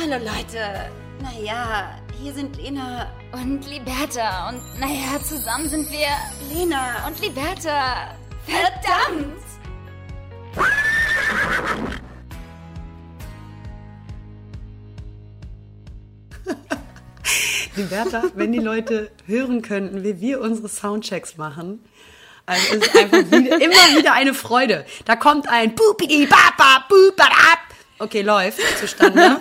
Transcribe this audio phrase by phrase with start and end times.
[0.00, 0.90] Hallo Leute.
[1.22, 4.48] Naja, hier sind Lena Und Liberta.
[4.48, 6.08] Und naja, zusammen sind wir
[6.52, 8.16] Lena und Liberta.
[8.44, 9.36] Verdammt!
[17.76, 21.84] Liberta, wenn die Leute hören könnten, wie wir unsere Soundchecks machen.
[22.46, 24.84] Also es ist einfach wieder, immer wieder eine Freude.
[25.04, 27.73] Da kommt ein Bupidi Baba Bupadab.
[27.98, 29.22] Okay, läuft zustande.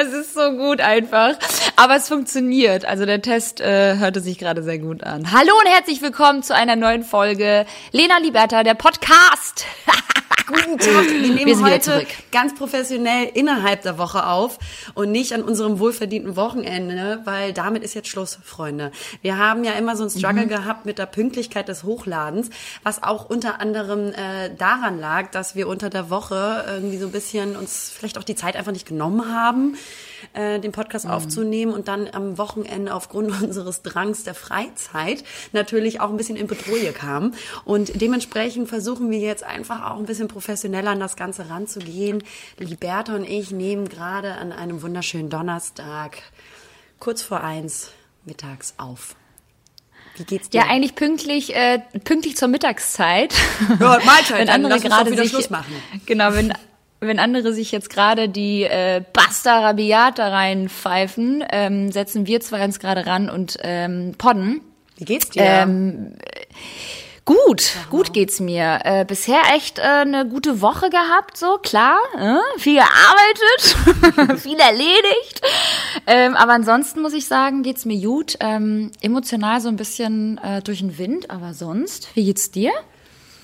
[0.00, 1.34] Es ist so gut einfach.
[1.76, 2.84] Aber es funktioniert.
[2.84, 5.32] Also der Test äh, hörte sich gerade sehr gut an.
[5.32, 9.66] Hallo und herzlich willkommen zu einer neuen Folge Lena Liberta, der Podcast.
[10.48, 11.04] Guten Tag.
[11.10, 14.58] Wir nehmen Wir heute ganz professionell innerhalb der Woche auf
[14.94, 18.90] und nicht an unserem wohlverdienten Wochenende, weil damit ist jetzt Schluss, Freunde.
[19.20, 20.48] Wir haben ja immer so einen Struggle Mhm.
[20.48, 22.48] gehabt mit der Pünktlichkeit des Hochladens,
[22.82, 27.12] was auch unter anderem äh, daran lag, dass wir unter der Woche irgendwie so ein
[27.12, 29.76] bisschen uns vielleicht auch die Zeit einfach nicht genommen haben,
[30.32, 31.10] äh, den Podcast Mhm.
[31.10, 36.46] aufzunehmen und dann am Wochenende aufgrund unseres Drangs der Freizeit natürlich auch ein bisschen in
[36.46, 37.34] Bedrohung kamen.
[37.64, 42.22] Und dementsprechend versuchen wir jetzt einfach auch ein bisschen professioneller an das Ganze ranzugehen.
[42.58, 46.18] Liberta und ich nehmen gerade an einem wunderschönen Donnerstag
[46.98, 47.90] kurz vor eins
[48.24, 49.14] mittags auf.
[50.16, 50.62] Wie geht's dir?
[50.62, 53.34] Ja, eigentlich pünktlich, äh, pünktlich zur Mittagszeit.
[53.78, 55.72] Ja, Mahlzeit, wenn dann andere lass uns doch gerade wieder sich, Schluss machen.
[56.06, 56.52] Genau, wenn
[57.00, 62.78] wenn andere sich jetzt gerade die äh, Basta Rabiata reinpfeifen, ähm, setzen wir zwei uns
[62.78, 64.60] gerade ran und ähm, podden.
[64.96, 65.42] Wie geht's dir?
[65.42, 66.16] Ähm,
[67.28, 68.78] Gut, gut geht's mir.
[68.84, 71.98] Äh, bisher echt äh, eine gute Woche gehabt, so klar.
[72.16, 75.42] Äh, viel gearbeitet, viel erledigt.
[76.06, 78.38] Ähm, aber ansonsten muss ich sagen, geht's mir gut.
[78.40, 82.72] Ähm, emotional so ein bisschen äh, durch den Wind, aber sonst, wie geht's dir?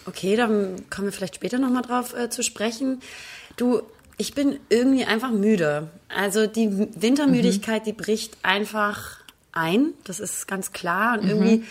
[0.07, 3.03] Okay, dann kommen wir vielleicht später nochmal drauf äh, zu sprechen.
[3.57, 3.83] Du,
[4.17, 5.89] ich bin irgendwie einfach müde.
[6.09, 9.19] Also die Wintermüdigkeit, die bricht einfach
[9.53, 9.93] ein.
[10.05, 11.19] Das ist ganz klar.
[11.19, 11.65] Und irgendwie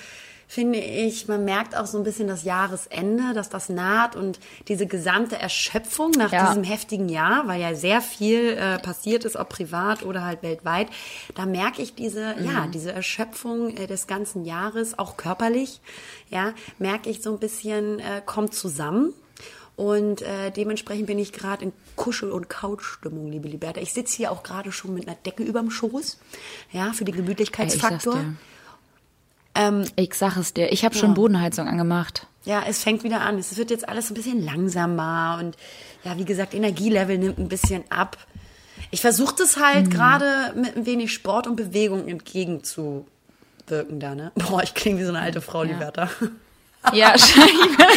[0.47, 4.85] finde ich, man merkt auch so ein bisschen das Jahresende, dass das naht und diese
[4.85, 6.47] gesamte Erschöpfung nach Ja.
[6.49, 10.89] diesem heftigen Jahr, weil ja sehr viel äh, passiert ist, ob privat oder halt weltweit,
[11.33, 15.81] da merke ich diese, ja, diese Erschöpfung äh, des ganzen Jahres, auch körperlich,
[16.29, 19.13] ja, merke ich so ein bisschen, äh, kommt zusammen.
[19.75, 23.81] Und äh, dementsprechend bin ich gerade in Kuschel- und Couchstimmung, liebe Liberta.
[23.81, 26.19] Ich sitze hier auch gerade schon mit einer Decke überm Schoß,
[26.71, 28.15] ja, für den Gemütlichkeitsfaktor.
[28.15, 28.27] Ey, ich
[29.55, 32.27] Ähm, Ich sag es dir, ich habe schon Bodenheizung angemacht.
[32.45, 33.37] ja, es fängt wieder an.
[33.39, 35.57] Es wird jetzt alles ein bisschen langsamer und
[36.03, 38.17] ja, wie gesagt, Energielevel nimmt ein bisschen ab.
[38.91, 43.05] Ich versuche das halt gerade mit ein wenig Sport und Bewegung entgegenzuwirken
[43.99, 44.31] da, ne?
[44.35, 46.09] Boah, ich klinge wie so eine alte Frau, Liberta.
[46.91, 47.87] Ja, scheinbar.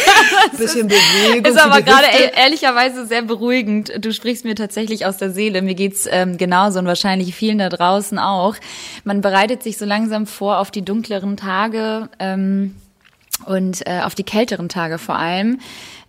[0.57, 1.45] Bisschen Bewegung.
[1.45, 3.91] Ist aber gerade e- ehrlicherweise sehr beruhigend.
[3.99, 5.61] Du sprichst mir tatsächlich aus der Seele.
[5.61, 8.55] Mir geht's ähm, genauso und wahrscheinlich vielen da draußen auch.
[9.03, 12.75] Man bereitet sich so langsam vor auf die dunkleren Tage ähm,
[13.45, 15.59] und äh, auf die kälteren Tage vor allem.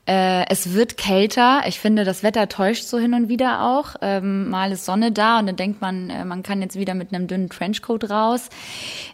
[0.09, 1.61] Äh, es wird kälter.
[1.67, 3.97] Ich finde, das Wetter täuscht so hin und wieder auch.
[4.01, 7.13] Ähm, mal ist Sonne da und dann denkt man, äh, man kann jetzt wieder mit
[7.13, 8.49] einem dünnen Trenchcoat raus.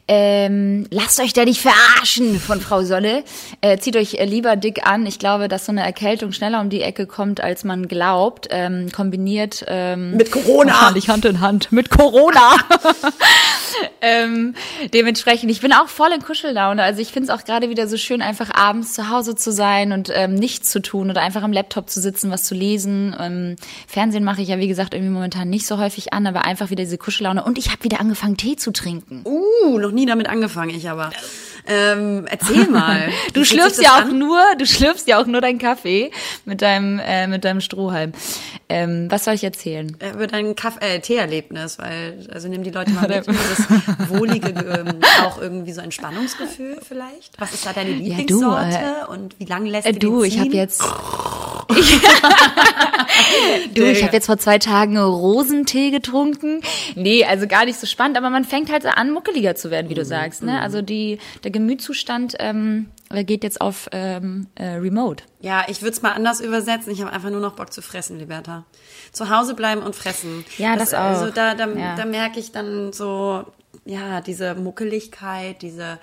[0.07, 3.25] Ähm, lasst euch da nicht verarschen von Frau Sonne.
[3.61, 5.05] Äh, zieht euch äh, lieber dick an.
[5.05, 8.47] Ich glaube, dass so eine Erkältung schneller um die Ecke kommt, als man glaubt.
[8.51, 10.75] Ähm, kombiniert ähm, Mit Corona.
[10.75, 12.57] wahrscheinlich Hand in Hand mit Corona.
[14.01, 14.55] ähm,
[14.93, 16.83] dementsprechend, ich bin auch voll in Kuschellaune.
[16.83, 19.93] Also ich finde es auch gerade wieder so schön, einfach abends zu Hause zu sein
[19.93, 23.15] und ähm, nichts zu tun oder einfach am Laptop zu sitzen, was zu lesen.
[23.19, 23.57] Ähm,
[23.89, 26.85] Fernsehen mache ich ja, wie gesagt, irgendwie momentan nicht so häufig an, aber einfach wieder
[26.85, 27.43] diese Kuschellaune.
[27.43, 29.23] Und ich habe wieder angefangen, Tee zu trinken.
[29.25, 31.11] Uh, noch nie damit angefangen, ich aber.
[31.67, 33.09] Ähm, erzähl mal.
[33.33, 34.19] Du schlürfst ja auch an?
[34.19, 36.11] nur, du schlürfst ja auch nur deinen Kaffee
[36.45, 38.13] mit deinem, äh, mit deinem Strohhalm.
[38.69, 39.97] Ähm, was soll ich erzählen?
[40.01, 44.09] Äh, über dein Kaff äh, Teeerlebnis, weil, also nehmen die Leute mal mit, über das
[44.11, 47.39] wohlige, ähm, auch irgendwie so Entspannungsgefühl vielleicht.
[47.39, 50.39] Was ist da deine du, Lieblingssorte äh, und wie lange lässt Äh, du du, ich
[50.39, 50.83] habe jetzt.
[53.75, 56.61] du, ich habe jetzt vor zwei Tagen Rosentee getrunken.
[56.95, 59.95] Nee, also gar nicht so spannend, aber man fängt halt an, muckeliger zu werden, wie
[59.95, 60.43] du sagst.
[60.43, 60.61] Ne?
[60.61, 62.87] Also die, der Gemütszustand ähm,
[63.23, 65.23] geht jetzt auf ähm, äh, Remote.
[65.41, 66.91] Ja, ich würde es mal anders übersetzen.
[66.93, 68.65] Ich habe einfach nur noch Bock zu fressen, Liberta.
[69.13, 70.45] Zu Hause bleiben und fressen.
[70.59, 70.99] Ja, das auch.
[71.01, 71.95] Also da, da, Ja.
[71.95, 73.45] da merke ich dann so,
[73.85, 75.99] ja, diese Muckeligkeit, diese,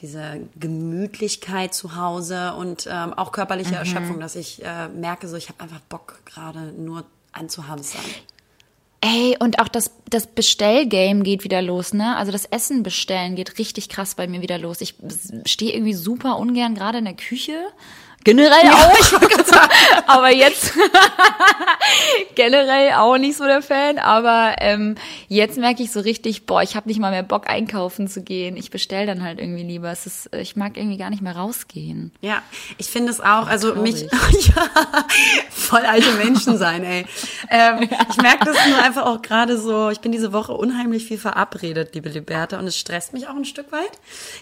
[0.00, 3.76] diese Gemütlichkeit zu Hause und ähm, auch körperliche Mhm.
[3.76, 8.02] Erschöpfung, dass ich äh, merke, so ich habe einfach Bock gerade nur anzuhamstern.
[9.00, 12.16] Ey, und auch das, das Bestellgame geht wieder los, ne?
[12.16, 14.80] Also das Essen bestellen geht richtig krass bei mir wieder los.
[14.80, 14.94] Ich
[15.44, 17.58] stehe irgendwie super ungern gerade in der Küche
[18.26, 19.20] generell auch.
[20.08, 20.72] aber jetzt
[22.34, 23.98] generell auch nicht so der Fan.
[23.98, 24.96] Aber ähm,
[25.28, 28.56] jetzt merke ich so richtig, boah, ich habe nicht mal mehr Bock einkaufen zu gehen.
[28.56, 29.90] Ich bestell dann halt irgendwie lieber.
[29.92, 32.10] Es ist, ich mag irgendwie gar nicht mehr rausgehen.
[32.20, 32.42] Ja,
[32.78, 33.46] ich finde es auch.
[33.46, 35.06] Also mich, ja,
[35.50, 37.06] voll alte Menschen sein, ey.
[37.48, 39.90] Ähm, ich merke das nur einfach auch gerade so.
[39.90, 43.44] Ich bin diese Woche unheimlich viel verabredet, liebe Liberta, und es stresst mich auch ein
[43.44, 43.92] Stück weit.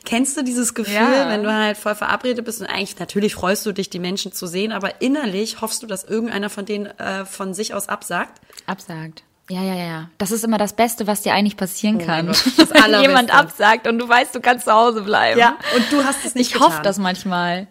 [0.06, 1.28] Kennst du dieses Gefühl, ja.
[1.28, 4.46] wenn du halt voll verabredet bist und eigentlich natürlich freust du dich, die Menschen zu
[4.46, 8.40] sehen, aber innerlich hoffst du, dass irgendeiner von denen äh, von sich aus absagt?
[8.66, 9.22] Absagt.
[9.50, 10.10] Ja, ja, ja.
[10.16, 12.26] Das ist immer das Beste, was dir eigentlich passieren oh kann.
[12.28, 15.38] Gott, Wenn jemand absagt und du weißt, du kannst zu Hause bleiben.
[15.38, 16.68] Ja, und du hast es nicht Ich getan.
[16.68, 17.66] hoffe das manchmal.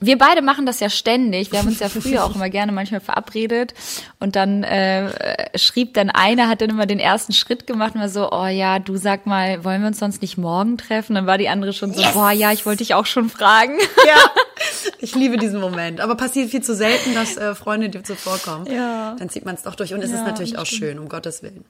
[0.00, 1.52] Wir beide machen das ja ständig.
[1.52, 3.74] Wir haben uns ja früher auch immer gerne manchmal verabredet
[4.20, 8.08] und dann äh, schrieb dann einer, hat dann immer den ersten Schritt gemacht und war
[8.08, 11.14] so, oh ja, du sag mal, wollen wir uns sonst nicht morgen treffen?
[11.14, 12.12] Dann war die andere schon so, yes.
[12.12, 13.78] boah ja, ich wollte dich auch schon fragen.
[14.04, 14.16] Ja,
[14.98, 16.00] ich liebe diesen Moment.
[16.00, 18.66] Aber passiert viel zu selten, dass äh, Freunde dir zuvorkommen.
[18.72, 19.14] Ja.
[19.18, 21.42] Dann zieht man es doch durch und es ja, ist natürlich auch schön, um Gottes
[21.42, 21.64] Willen.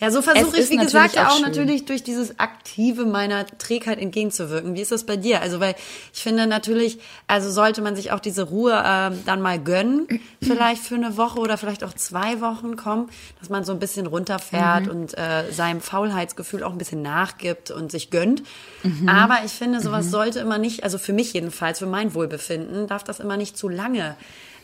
[0.00, 4.74] Ja, so versuche ich, wie gesagt, auch, auch natürlich durch dieses Aktive meiner Trägheit entgegenzuwirken.
[4.74, 5.42] Wie ist das bei dir?
[5.42, 5.74] Also, weil
[6.12, 6.98] ich finde natürlich,
[7.34, 10.06] also sollte man sich auch diese Ruhe äh, dann mal gönnen,
[10.40, 13.08] vielleicht für eine Woche oder vielleicht auch zwei Wochen kommen,
[13.40, 14.90] dass man so ein bisschen runterfährt mhm.
[14.90, 18.44] und äh, seinem Faulheitsgefühl auch ein bisschen nachgibt und sich gönnt.
[18.84, 19.08] Mhm.
[19.08, 20.10] Aber ich finde, sowas mhm.
[20.10, 23.68] sollte immer nicht, also für mich jedenfalls, für mein Wohlbefinden, darf das immer nicht zu
[23.68, 24.14] lange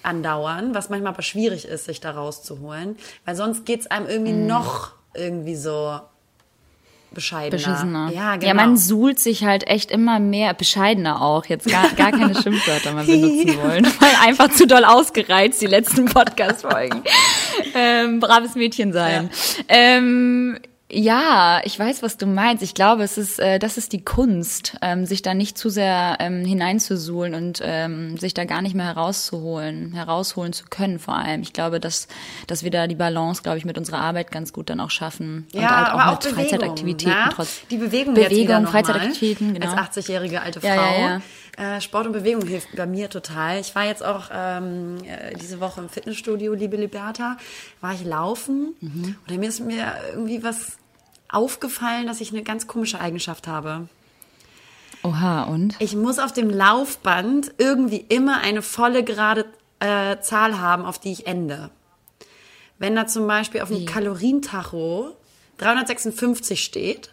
[0.04, 4.46] andauern, was manchmal aber schwierig ist, sich da rauszuholen, weil sonst geht's einem irgendwie mhm.
[4.46, 6.00] noch irgendwie so
[7.12, 7.50] bescheidener.
[7.50, 8.10] Beschissener.
[8.12, 8.46] Ja, genau.
[8.46, 12.92] Ja, man suhlt sich halt echt immer mehr, bescheidener auch, jetzt gar, gar keine Schimpfwörter
[12.92, 17.02] mehr benutzen wollen, weil einfach zu doll ausgereizt, die letzten Podcast-Folgen.
[17.74, 19.30] Ähm, braves Mädchen sein.
[19.58, 19.64] Ja.
[19.68, 20.58] Ähm,
[20.92, 22.62] ja, ich weiß, was du meinst.
[22.62, 26.16] Ich glaube, es ist, äh, das ist die Kunst, ähm, sich da nicht zu sehr
[26.20, 31.42] ähm, hineinzusuhlen und ähm, sich da gar nicht mehr herauszuholen, herausholen zu können vor allem.
[31.42, 32.08] Ich glaube, dass,
[32.46, 35.46] dass wir da die Balance, glaube ich, mit unserer Arbeit ganz gut dann auch schaffen.
[35.52, 37.30] Ja, und halt auch aber mit auch Freizeitaktivitäten ja?
[37.32, 37.60] trotz.
[37.70, 39.72] Die Bewegung, Bewegung Freizeitaktivitäten, genau.
[39.72, 40.68] Als 80-jährige alte Frau.
[40.68, 43.60] Ja, ja, äh, Sport und Bewegung hilft bei mir total.
[43.60, 47.36] Ich war jetzt auch ähm, äh, diese Woche im Fitnessstudio, liebe Liberta,
[47.80, 49.16] war ich laufen mhm.
[49.28, 50.79] und mir ist mir irgendwie was
[51.30, 53.88] aufgefallen, dass ich eine ganz komische Eigenschaft habe.
[55.02, 55.76] Oha, und?
[55.78, 59.46] Ich muss auf dem Laufband irgendwie immer eine volle gerade
[59.78, 61.70] äh, Zahl haben, auf die ich ende.
[62.78, 65.16] Wenn da zum Beispiel auf dem Kalorientacho
[65.58, 67.10] 356 steht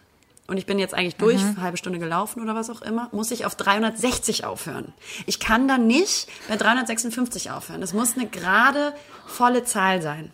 [0.48, 1.50] und ich bin jetzt eigentlich durch, mhm.
[1.50, 4.94] eine halbe Stunde gelaufen oder was auch immer, muss ich auf 360 aufhören.
[5.26, 7.82] Ich kann dann nicht bei 356 aufhören.
[7.82, 8.94] Es muss eine gerade
[9.26, 10.32] volle Zahl sein.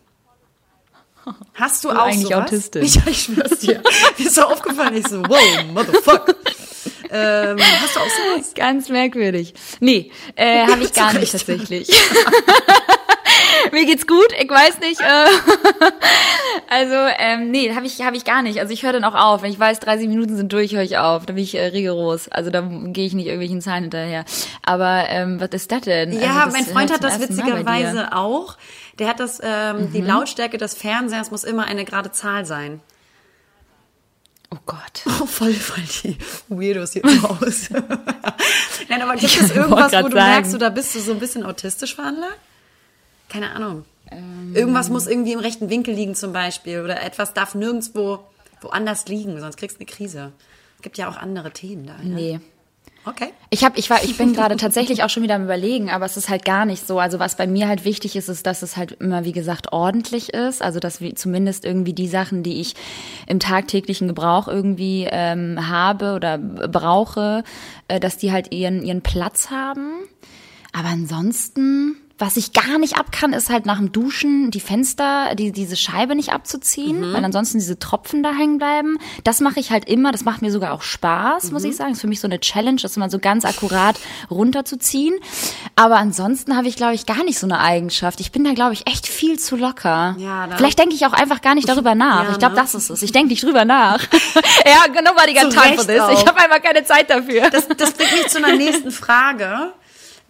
[1.54, 2.46] Hast du, auch eigentlich sowas?
[2.46, 2.98] autistisch?
[3.06, 3.81] Ich, ich schwör's dir.
[4.18, 6.36] Mir ist so aufgefallen, ich so, wow, motherfucker.
[7.16, 8.54] Ähm, hast du auch sowas?
[8.56, 9.54] Ganz merkwürdig.
[9.80, 11.88] Nee, äh, habe ich gar nicht tatsächlich.
[13.71, 15.00] Mir geht's gut, ich weiß nicht.
[15.01, 15.25] Äh,
[16.69, 18.60] also, ähm, nee, habe ich, hab ich gar nicht.
[18.60, 19.42] Also ich höre dann auch auf.
[19.42, 21.25] Wenn ich weiß, 30 Minuten sind durch, höre ich auf.
[21.25, 22.30] Da bin ich äh, rigoros.
[22.30, 24.25] Also da gehe ich nicht irgendwelchen Zahlen hinterher.
[24.63, 26.12] Aber ähm, was ist das denn?
[26.12, 28.57] Ja, also, das mein Freund hat das witzigerweise auch.
[29.00, 29.94] Der hat das, ähm, mhm.
[29.94, 32.81] die Lautstärke des Fernsehers muss immer eine gerade Zahl sein.
[34.51, 34.77] Oh Gott.
[35.21, 36.18] Oh, voll, voll die
[36.50, 37.69] Weirdos hier im Haus.
[38.89, 40.13] Nein, aber gibt es irgendwas, wo du sagen.
[40.13, 42.39] merkst, du, da bist du so ein bisschen autistisch veranlagt?
[43.33, 43.83] Keine Ahnung.
[44.12, 44.56] Ähm.
[44.56, 48.19] Irgendwas muss irgendwie im rechten Winkel liegen zum Beispiel oder etwas darf nirgendwo
[48.61, 50.31] woanders liegen, sonst kriegst du eine Krise.
[50.78, 51.95] Es gibt ja auch andere Themen da.
[51.97, 52.04] Ja?
[52.04, 52.40] Nee.
[53.06, 53.33] Okay.
[53.49, 56.16] Ich habe, ich war, ich bin gerade tatsächlich auch schon wieder am überlegen, aber es
[56.16, 56.99] ist halt gar nicht so.
[56.99, 60.33] Also was bei mir halt wichtig ist, ist, dass es halt immer, wie gesagt, ordentlich
[60.33, 60.61] ist.
[60.61, 62.75] Also dass wir zumindest irgendwie die Sachen, die ich
[63.28, 67.44] im tagtäglichen Gebrauch irgendwie ähm, habe oder brauche,
[67.90, 70.04] äh, dass die halt ihren ihren Platz haben.
[70.71, 75.35] Aber ansonsten was ich gar nicht ab kann, ist halt nach dem Duschen die Fenster,
[75.35, 77.13] die, diese Scheibe nicht abzuziehen, mhm.
[77.13, 78.97] weil ansonsten diese Tropfen da hängen bleiben.
[79.25, 80.13] Das mache ich halt immer.
[80.13, 81.51] Das macht mir sogar auch Spaß, mhm.
[81.51, 81.89] muss ich sagen.
[81.89, 83.99] Das ist für mich so eine Challenge, das immer so ganz akkurat
[84.31, 85.15] runterzuziehen.
[85.75, 88.21] Aber ansonsten habe ich, glaube ich, gar nicht so eine Eigenschaft.
[88.21, 90.15] Ich bin da, glaube ich, echt viel zu locker.
[90.18, 92.23] Ja, Vielleicht denke ich auch einfach gar nicht darüber nach.
[92.23, 92.61] Ja, ich glaube, ne?
[92.61, 93.01] das ist es.
[93.01, 93.99] Ich denke nicht drüber nach.
[94.65, 96.21] ja, nobody got time for this.
[96.21, 97.49] Ich habe einfach keine Zeit dafür.
[97.49, 99.73] Das, das bringt mich zu einer nächsten Frage.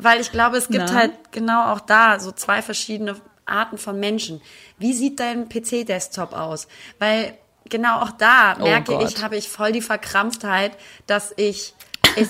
[0.03, 0.93] Weil ich glaube, es gibt Na?
[0.93, 4.41] halt genau auch da so zwei verschiedene Arten von Menschen.
[4.77, 6.67] Wie sieht dein PC-Desktop aus?
[6.99, 7.37] Weil
[7.69, 11.73] genau auch da oh merke oh ich, habe ich voll die Verkrampftheit, dass ich
[12.15, 12.29] Ich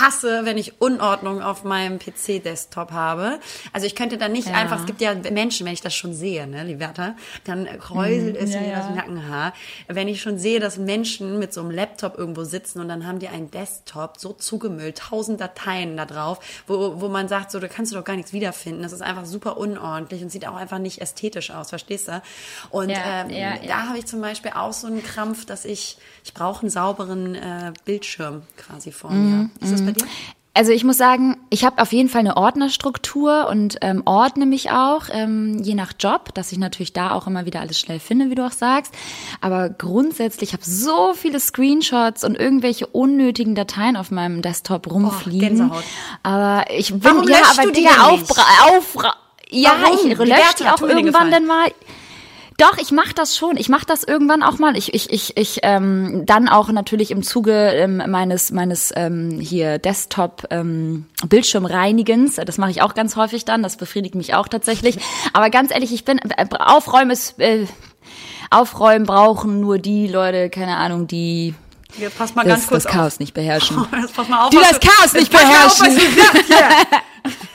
[0.00, 3.38] hasse, wenn ich Unordnung auf meinem PC-Desktop habe.
[3.72, 4.54] Also ich könnte dann nicht Ja.
[4.54, 8.50] einfach, es gibt ja Menschen, wenn ich das schon sehe, ne, Liberta, dann kräuselt es
[8.50, 8.54] Mhm.
[8.54, 9.52] ja, mir das Nackenhaar.
[9.88, 13.18] Wenn ich schon sehe, dass Menschen mit so einem Laptop irgendwo sitzen und dann haben
[13.18, 17.68] die einen Desktop so zugemüllt, tausend Dateien da drauf, wo, wo man sagt, so, da
[17.68, 18.82] kannst du doch gar nichts wiederfinden.
[18.82, 22.22] Das ist einfach super unordentlich und sieht auch einfach nicht ästhetisch aus, verstehst du?
[22.70, 23.54] Und Ja, ähm, ja.
[23.66, 27.34] da habe ich zum Beispiel auch so einen Krampf, dass ich, ich brauche einen sauberen
[27.34, 29.64] äh, Bildschirm quasi vor Mhm, mir.
[29.64, 30.06] Ist das bei dir?
[30.52, 34.72] Also ich muss sagen, ich habe auf jeden Fall eine Ordnerstruktur und ähm, ordne mich
[34.72, 38.30] auch, ähm, je nach Job, dass ich natürlich da auch immer wieder alles schnell finde,
[38.30, 38.92] wie du auch sagst.
[39.40, 45.40] Aber grundsätzlich habe so viele Screenshots und irgendwelche unnötigen Dateien auf meinem Desktop rumfliegen.
[45.56, 45.84] Gänsehaut.
[46.24, 48.30] aber ich bin Warum ja, aber du die Digga, denn nicht?
[48.30, 49.04] auf, auf,
[49.50, 50.10] ja, Warum?
[50.10, 51.68] ich lösche die auch irgendwann dann mal.
[52.60, 53.56] Doch, ich mache das schon.
[53.56, 54.76] Ich mache das irgendwann auch mal.
[54.76, 59.78] Ich, ich, ich, ich ähm, dann auch natürlich im Zuge ähm, meines meines ähm, hier
[59.78, 62.36] Desktop ähm, Bildschirmreinigens.
[62.36, 63.62] Das mache ich auch ganz häufig dann.
[63.62, 64.98] Das befriedigt mich auch tatsächlich.
[65.32, 67.66] Aber ganz ehrlich, ich bin äh, aufräumen ist äh,
[68.50, 71.54] aufräumen brauchen nur die Leute, keine Ahnung, die
[71.96, 73.78] Jetzt pass mal das, ganz kurz das Chaos nicht beherrschen.
[73.78, 73.88] auf.
[74.00, 74.50] Jetzt pass mal auf.
[74.50, 75.80] Die das Chaos nicht mal auf,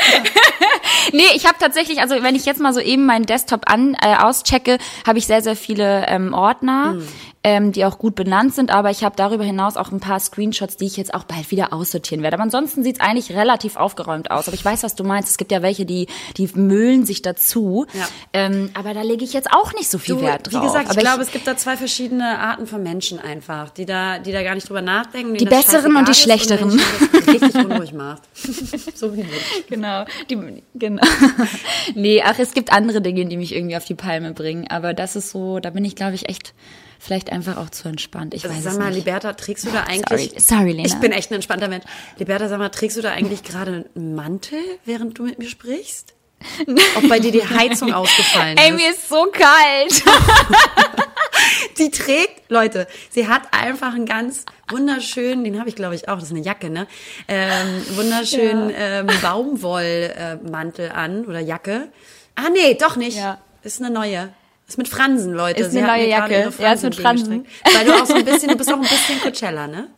[1.12, 4.16] Nee, ich habe tatsächlich, also wenn ich jetzt mal so eben meinen Desktop an äh,
[4.16, 6.96] auschecke, habe ich sehr, sehr viele ähm, Ordner,
[7.42, 10.76] ähm, die auch gut benannt sind, aber ich habe darüber hinaus auch ein paar Screenshots,
[10.76, 12.34] die ich jetzt auch bald wieder aussortieren werde.
[12.34, 14.46] Aber ansonsten sieht's eigentlich relativ aufgeräumt aus.
[14.46, 15.30] Aber ich weiß, was du meinst.
[15.30, 16.06] Es gibt ja welche, die,
[16.36, 17.86] die müllen sich dazu.
[17.94, 18.08] Ja.
[18.34, 20.60] Ähm, aber da lege ich jetzt auch nicht so viel Du, Wert drauf.
[20.60, 23.86] Wie gesagt, ich aber glaube, es gibt da zwei verschiedene Arten von Menschen einfach, die
[23.86, 25.34] da, die da gar nicht drüber nachdenken.
[25.34, 26.78] Die besseren und die schlechteren.
[27.12, 28.22] Das richtig unruhig macht.
[28.94, 29.28] so wie du.
[29.70, 31.02] Genau, die, genau.
[31.94, 34.66] nee, ach, es gibt andere Dinge, die mich irgendwie auf die Palme bringen.
[34.68, 36.52] Aber das ist so, da bin ich, glaube ich, echt
[37.00, 38.34] vielleicht einfach auch zu entspannt.
[38.34, 38.98] Ich weiß Also Sag es mal, nicht.
[38.98, 40.32] Liberta, trägst du da eigentlich...
[40.36, 40.86] Sorry, sorry, Lena.
[40.86, 41.84] Ich bin echt ein entspannter Mensch.
[42.18, 46.14] Liberta, sag mal, trägst du da eigentlich gerade einen Mantel, während du mit mir sprichst?
[46.96, 48.76] Ob bei dir die Heizung ausgefallen Ey, ist?
[48.76, 50.04] mir ist so kalt.
[51.78, 56.16] Die trägt, Leute, sie hat einfach einen ganz wunderschönen, den habe ich glaube ich auch,
[56.16, 56.86] das ist eine Jacke, ne?
[57.28, 61.88] Ähm, wunderschönen ähm, Baumwollmantel an oder Jacke.
[62.36, 63.16] Ah nee, doch nicht.
[63.16, 63.38] Ja.
[63.62, 64.32] Ist eine neue.
[64.70, 65.62] Ist mit Fransen, Leute.
[65.62, 66.52] Ist Sie eine neue Jacke.
[66.60, 67.46] Ja, ist mit entgegengestrickt.
[67.76, 69.88] Weil du auch so ein bisschen, du bist auch ein bisschen Coachella, ne?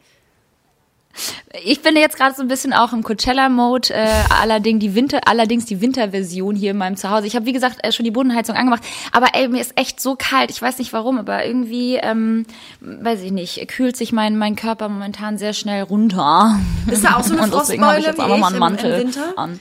[1.62, 4.08] Ich bin jetzt gerade so ein bisschen auch im Coachella-Mode, äh,
[4.40, 7.26] allerdings die Winter, allerdings die Winterversion hier in meinem Zuhause.
[7.26, 10.16] Ich habe wie gesagt äh, schon die Bodenheizung angemacht, aber ey, mir ist echt so
[10.16, 10.50] kalt.
[10.50, 12.46] Ich weiß nicht warum, aber irgendwie, ähm,
[12.80, 16.58] weiß ich nicht, kühlt sich mein mein Körper momentan sehr schnell runter.
[16.86, 19.34] Bist du auch so eine Frostbeule wie ich im- im Winter?
[19.36, 19.60] an.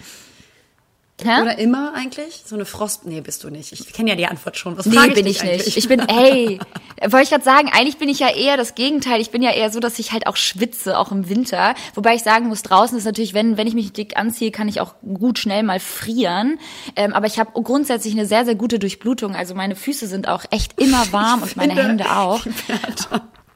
[1.24, 1.42] Hä?
[1.42, 2.44] Oder immer eigentlich?
[2.46, 3.06] So eine Frost...
[3.06, 3.72] Nee, bist du nicht.
[3.72, 4.78] Ich kenne ja die Antwort schon.
[4.78, 5.78] Was Nee, ich bin ich nicht.
[5.78, 6.60] Ich bin, ey,
[7.01, 9.22] wollte ich gerade sagen, eigentlich bin ich ja eher das Gegenteil.
[9.22, 11.75] Ich bin ja eher so, dass ich halt auch schwitze, auch im Winter.
[11.96, 14.82] Wobei ich sagen muss, draußen ist natürlich, wenn, wenn ich mich dick anziehe, kann ich
[14.82, 16.60] auch gut schnell mal frieren.
[16.96, 19.36] Ähm, aber ich habe grundsätzlich eine sehr, sehr gute Durchblutung.
[19.36, 22.46] Also meine Füße sind auch echt immer warm und meine Hände auch.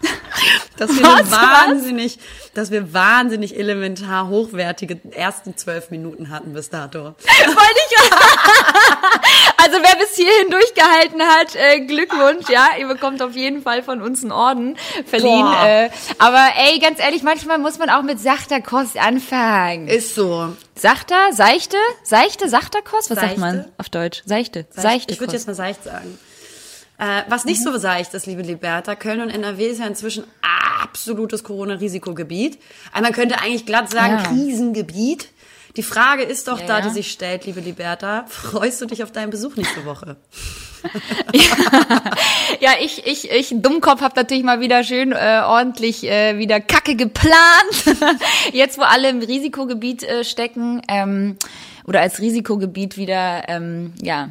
[0.77, 2.19] dass wir Was, wahnsinnig,
[2.53, 6.99] dass wir wahnsinnig elementar hochwertige ersten zwölf Minuten hatten bis dato.
[7.03, 7.95] Wollte ich
[9.63, 14.01] Also wer bis hierhin durchgehalten hat, äh, Glückwunsch, ja, ihr bekommt auf jeden Fall von
[14.01, 15.47] uns einen Orden verliehen.
[15.65, 19.87] Äh, aber ey, ganz ehrlich, manchmal muss man auch mit sachter Kost anfangen.
[19.87, 20.55] Ist so.
[20.75, 23.09] Sachter, seichte, seichte, sachter Kost?
[23.09, 23.39] Was sagt Seichte?
[23.39, 24.21] man auf Deutsch?
[24.25, 26.19] Seichte, Seicht- seichte ich würde jetzt mal seicht sagen.
[26.97, 30.23] Äh, was nicht so seicht ist, liebe Liberta, Köln und NRW ist ja inzwischen
[30.81, 32.57] absolutes Corona-Risikogebiet.
[32.93, 34.23] Also man könnte eigentlich glatt sagen, Ja.
[34.23, 35.29] Krisengebiet.
[35.75, 36.85] Die Frage ist doch Ja, da, ja.
[36.85, 40.15] die sich stellt, liebe Liberta, freust du dich auf deinen Besuch nächste Woche?
[42.59, 46.95] Ja, ich, ich, ich, Dummkopf, hab natürlich mal wieder schön äh, ordentlich äh, wieder Kacke
[46.95, 47.35] geplant.
[48.53, 51.37] Jetzt, wo alle im Risikogebiet äh, stecken ähm,
[51.85, 54.29] oder als Risikogebiet wieder, ähm, ja,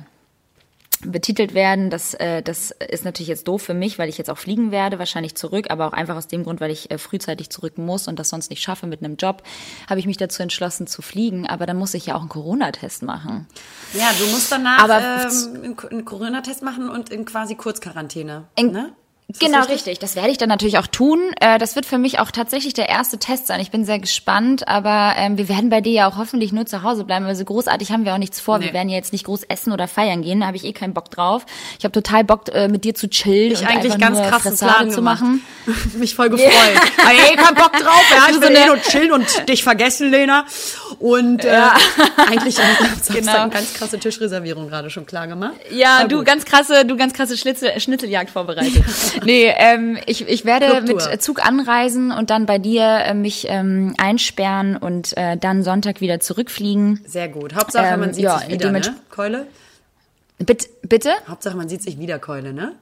[1.05, 1.91] betitelt werden.
[1.91, 4.99] Das, äh, das ist natürlich jetzt doof für mich, weil ich jetzt auch fliegen werde,
[4.99, 8.19] wahrscheinlich zurück, aber auch einfach aus dem Grund, weil ich äh, frühzeitig zurück muss und
[8.19, 9.43] das sonst nicht schaffe mit einem Job,
[9.89, 11.47] habe ich mich dazu entschlossen zu fliegen.
[11.47, 13.47] Aber dann muss ich ja auch einen Corona-Test machen.
[13.93, 18.45] Ja, du musst danach Aber- ähm, einen Corona-Test machen und in quasi Kurzquarantäne.
[18.57, 18.93] In- ne?
[19.27, 19.99] Ist Genau, richtig?
[20.01, 21.19] Das werde ich dann natürlich auch tun.
[21.41, 23.59] Äh, Das wird für mich auch tatsächlich der erste Test sein.
[23.59, 26.83] Ich bin sehr gespannt, aber ähm, wir werden bei dir ja auch hoffentlich nur zu
[26.83, 27.25] Hause bleiben.
[27.25, 28.59] Also großartig haben wir auch nichts vor.
[28.59, 28.67] Nee.
[28.67, 30.41] Wir werden ja jetzt nicht groß essen oder feiern gehen.
[30.41, 31.47] Da habe ich eh keinen Bock drauf.
[31.79, 34.59] Ich habe total Bock, äh, mit dir zu chillen Ich und eigentlich ganz nur krassen
[34.59, 35.43] Plan zu machen.
[35.97, 36.53] Mich voll gefreut.
[37.01, 38.27] Aber ey, kein Bock drauf, ja.
[38.29, 40.45] Ich So will eh nur chillen und dich vergessen, Lena.
[40.99, 41.61] Und äh,
[42.29, 42.67] eigentlich am
[43.15, 43.33] Genau.
[43.43, 45.55] eine ganz krasse Tischreservierung gerade schon klar gemacht.
[45.71, 46.27] Ja, Aber du gut.
[46.27, 48.85] ganz krasse, du ganz krasse Schnitzel, Schnitzeljagd vorbereitet.
[49.25, 53.95] Nee, ähm, ich, ich werde mit Zug anreisen und dann bei dir äh, mich ähm,
[53.99, 57.01] einsperren und äh, dann Sonntag wieder zurückfliegen.
[57.07, 57.55] Sehr gut.
[57.55, 58.97] Hauptsache, Ähm, man sieht ja, sich wieder, ne?
[59.11, 59.47] Keule?
[60.39, 60.69] Bitte?
[60.83, 61.11] bitte?
[61.29, 62.73] Hauptsache, man sieht sich wieder, Keule, ne?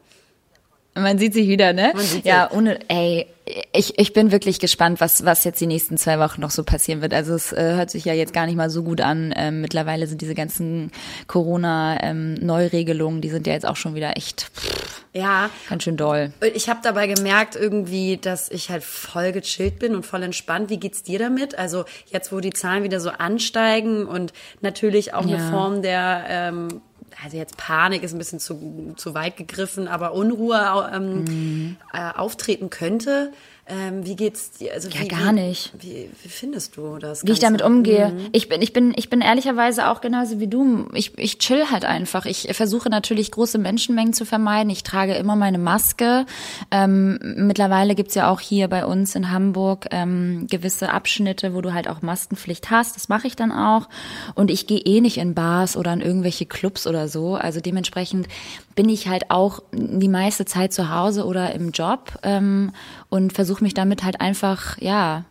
[0.95, 1.93] Man sieht sich wieder, ne?
[1.95, 3.27] Man sieht ja, ohne, ey,
[3.73, 7.03] ich, ich bin wirklich gespannt, was, was jetzt die nächsten zwei Wochen noch so passieren
[7.03, 7.13] wird.
[7.15, 9.33] Also es äh, hört sich ja jetzt gar nicht mal so gut an.
[9.37, 10.91] Ähm, mittlerweile sind diese ganzen
[11.27, 15.51] Corona-Neuregelungen, die sind ja jetzt auch schon wieder echt pff, Ja.
[15.69, 16.33] ganz schön doll.
[16.55, 20.71] Ich habe dabei gemerkt irgendwie, dass ich halt voll gechillt bin und voll entspannt.
[20.71, 21.59] Wie geht's dir damit?
[21.59, 25.51] Also jetzt, wo die Zahlen wieder so ansteigen und natürlich auch eine Ja.
[25.51, 26.81] Form der, ähm,
[27.25, 31.77] also jetzt Panik ist ein bisschen zu, zu weit gegriffen, aber Unruhe ähm, Mhm.
[31.93, 33.33] äh, auftreten könnte.
[33.65, 34.73] Ähm, wie geht's dir?
[34.73, 35.73] Also Ja, wie, gar nicht.
[35.79, 37.23] Wie, wie findest du das?
[37.25, 37.59] wie ich Ganze?
[37.59, 38.09] damit umgehe.
[38.09, 38.29] Mhm.
[38.33, 40.89] Ich bin, ich bin, ich bin ehrlicherweise auch genauso wie du.
[40.95, 42.27] Ich, ich chill halt einfach.
[42.27, 44.69] Ich versuche natürlich große Menschenmengen zu vermeiden.
[44.69, 46.27] Ich trage immer meine Maske.
[46.73, 51.73] Ähm, mittlerweile gibt's ja auch hier bei uns in Hamburg ähm, gewisse Abschnitte, wo du
[51.73, 52.97] halt auch Maskenpflicht hast.
[52.97, 53.89] Das mache ich dann auch.
[54.35, 57.37] Und ich gehe eh nicht in Bars oder in irgendwelche Clubs oder so.
[57.37, 58.27] Also dementsprechend
[58.75, 62.73] bin ich halt auch die meiste Zeit zu Hause oder im Job ähm,
[63.13, 65.27] und versuche mich damit halt einfach, ja,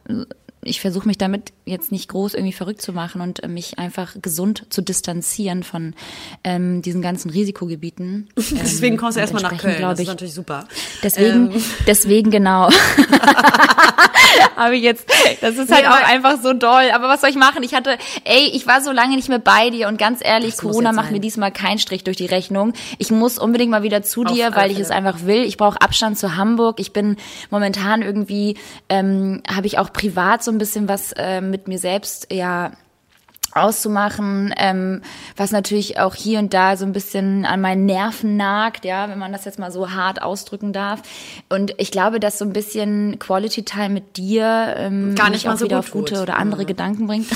[0.62, 4.16] ich versuche mich damit jetzt nicht groß irgendwie verrückt zu machen und äh, mich einfach
[4.22, 5.94] gesund zu distanzieren von
[6.44, 8.30] ähm, diesen ganzen Risikogebieten.
[8.52, 9.74] Ähm, Deswegen kommst du erstmal nach Köln.
[9.74, 10.68] Das glaub ist ich, natürlich super.
[11.04, 12.70] Deswegen, Ähm, deswegen genau.
[14.56, 15.06] Habe ich jetzt,
[15.42, 16.92] das ist halt Nee, auch einfach so doll.
[16.94, 17.64] Aber was soll ich machen?
[17.64, 20.60] Ich hatte, ey, ich war so lange nicht mehr bei dir und ganz ehrlich, Das
[20.60, 22.74] Corona macht mir diesmal keinen Strich durch die Rechnung.
[22.98, 25.44] Ich muss unbedingt mal wieder zu Auf dir, weil ich es einfach will.
[25.44, 26.80] Ich brauche Abstand zu Hamburg.
[26.80, 27.18] Ich bin
[27.50, 28.58] momentan irgendwie,
[28.90, 32.72] ähm, habe ich auch privat so ein bisschen was äh, mit mir selbst, ja,
[33.54, 35.02] auszumachen, ähm,
[35.36, 39.20] was natürlich auch hier und da so ein bisschen an meinen Nerven nagt, ja, wenn
[39.20, 41.02] man das jetzt mal so hart ausdrücken darf.
[41.50, 45.58] Und ich glaube, dass so ein bisschen Quality Time mit dir ähm, Gar nicht mal
[45.58, 46.24] so wieder gut auf gute tut.
[46.24, 47.28] oder andere Gedanken bringt.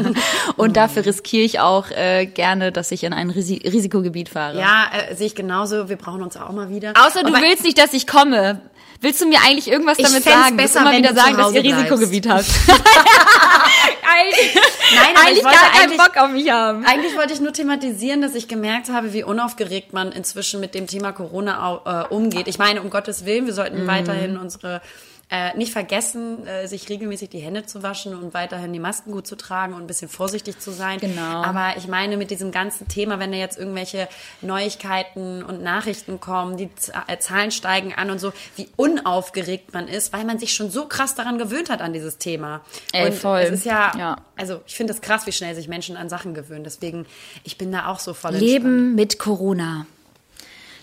[0.58, 4.58] und dafür riskiere ich auch äh, gerne, dass ich in ein Risi Risikogebiet fahre.
[4.58, 5.88] ja, äh, sehe ich genauso.
[5.88, 6.92] Wir brauchen uns auch mal wieder.
[7.06, 8.60] Außer du Aber- willst nicht, dass ich komme.
[9.00, 10.56] Willst du mir eigentlich irgendwas damit sagen?
[10.56, 11.78] besser, immer wenn wieder du sagen, dass ihr bleibst.
[11.90, 12.44] Risikogebiet habt.
[14.14, 14.54] eigentlich,
[14.94, 16.84] Nein, aber ich eigentlich wollte gar keinen eigentlich- Bock auf mich haben.
[16.86, 20.86] Eigentlich wollte ich nur thematisieren, dass ich gemerkt habe, wie unaufgeregt man inzwischen mit dem
[20.86, 22.48] Thema Corona äh, umgeht.
[22.48, 23.86] Ich meine, um Gottes Willen, wir sollten Mhm.
[23.86, 24.80] weiterhin unsere
[25.30, 29.26] äh, nicht vergessen, äh, sich regelmäßig die Hände zu waschen und weiterhin die Masken gut
[29.26, 30.98] zu tragen und ein bisschen vorsichtig zu sein.
[31.00, 31.42] Genau.
[31.42, 34.08] Aber ich meine, mit diesem ganzen Thema, wenn da jetzt irgendwelche
[34.42, 39.88] Neuigkeiten und Nachrichten kommen, die Z äh, Zahlen steigen an und so, wie unaufgeregt man
[39.88, 42.60] ist, weil man sich schon so krass daran gewöhnt hat an dieses Thema.
[42.92, 43.40] Ey, und voll.
[43.40, 44.16] es ist ja, Ja.
[44.36, 46.64] also ich finde es krass, wie schnell sich Menschen an Sachen gewöhnen.
[46.64, 47.06] Deswegen,
[47.44, 48.52] ich bin da auch so voll entspannt.
[48.52, 49.86] Leben mit Corona.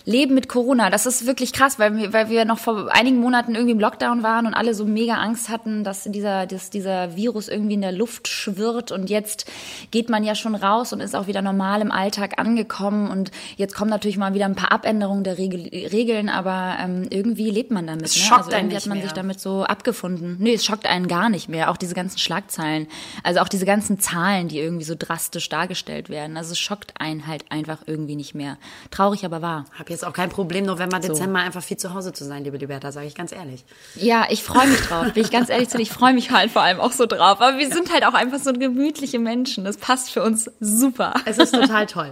[0.04, 3.54] Leben mit Corona, das ist wirklich krass, weil wir, weil wir noch vor einigen Monaten
[3.54, 7.48] irgendwie im Lockdown waren und alle so mega Angst hatten, dass dieser, dass dieser Virus
[7.48, 9.50] irgendwie in der Luft schwirrt und jetzt
[9.90, 13.74] geht man ja schon raus und ist auch wieder normal im Alltag angekommen und jetzt
[13.74, 17.86] kommen natürlich mal wieder ein paar Abänderungen der Regel, Regeln, aber ähm, irgendwie lebt man
[17.86, 18.06] damit.
[18.06, 18.22] Es ne?
[18.22, 19.06] schockt also einen irgendwie hat man mehr.
[19.06, 20.36] sich damit so abgefunden.
[20.40, 21.70] Nee, es schockt einen gar nicht mehr.
[21.70, 22.88] Auch diese ganzen Schlagzeilen,
[23.22, 26.36] also auch diese ganzen Zahlen, die irgendwie so drastisch dargestellt werden.
[26.36, 28.58] Also es schockt einen halt einfach irgendwie nicht mehr.
[28.90, 29.64] Traurig, aber wahr.
[29.78, 32.90] Habe jetzt auch kein Problem, November, Dezember einfach viel zu Hause zu sein, liebe Liberta,
[32.90, 33.64] sage ich ganz ehrlich.
[33.94, 35.12] Ja, ich freue mich drauf.
[35.12, 37.40] Bin ich ganz ehrlich zu dir, ich freue mich halt vor allem auch so drauf.
[37.40, 39.64] Aber wir sind halt auch einfach so gemütliche Menschen.
[39.64, 41.14] Das passt für uns super.
[41.24, 42.10] Es ist total toll.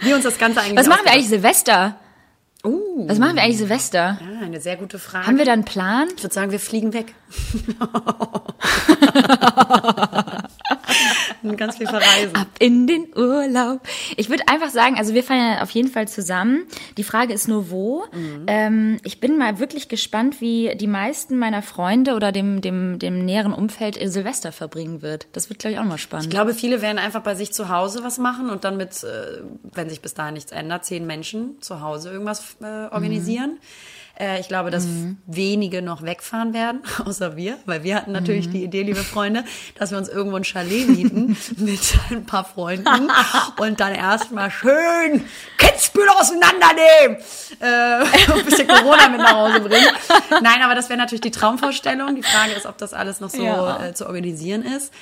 [0.00, 1.96] Wie uns das Ganze eigentlich Was machen wir eigentlich Silvester?
[2.64, 4.18] Uh, Was machen wir eigentlich Silvester?
[4.20, 5.28] ja, eine sehr gute Frage.
[5.28, 6.08] Haben wir da einen Plan?
[6.16, 7.14] ich würde sagen, wir fliegen weg.
[11.42, 12.34] Und ganz viel verreisen.
[12.34, 13.80] Ab in den Urlaub.
[14.16, 16.64] Ich würde einfach sagen, also wir fahren ja auf jeden Fall zusammen.
[16.96, 18.04] Die Frage ist nur wo.
[18.46, 23.24] Ähm, ich bin mal wirklich gespannt, wie die meisten meiner Freunde oder dem, dem, dem
[23.24, 25.26] näheren Umfeld Silvester verbringen wird.
[25.32, 26.30] Das wird, glaube ich, auch mal Ich spannend.
[26.30, 29.42] glaube, viele werden einfach bei sich zu Hause was machen und dann mit, äh,
[29.74, 33.58] wenn sich bis dahin nichts ändert, zehn Menschen zu Hause irgendwas äh, organisieren.
[34.18, 34.86] Äh, ich glaube, dass
[35.26, 39.44] wenige noch wegfahren werden, außer wir, weil wir hatten natürlich die Idee, liebe Freunde,
[39.78, 43.10] dass wir uns irgendwo ein Chalet mieten mit ein paar Freunden
[43.58, 45.24] und dann erstmal schön
[45.58, 47.18] Kitzbühel auseinandernehmen
[47.60, 49.88] äh, und ein bisschen Corona mit nach Hause bringen.
[50.42, 52.14] Nein, aber das wäre natürlich die Traumvorstellung.
[52.16, 53.86] Die Frage ist, ob das alles noch so Ja.
[53.86, 54.92] äh, zu organisieren ist.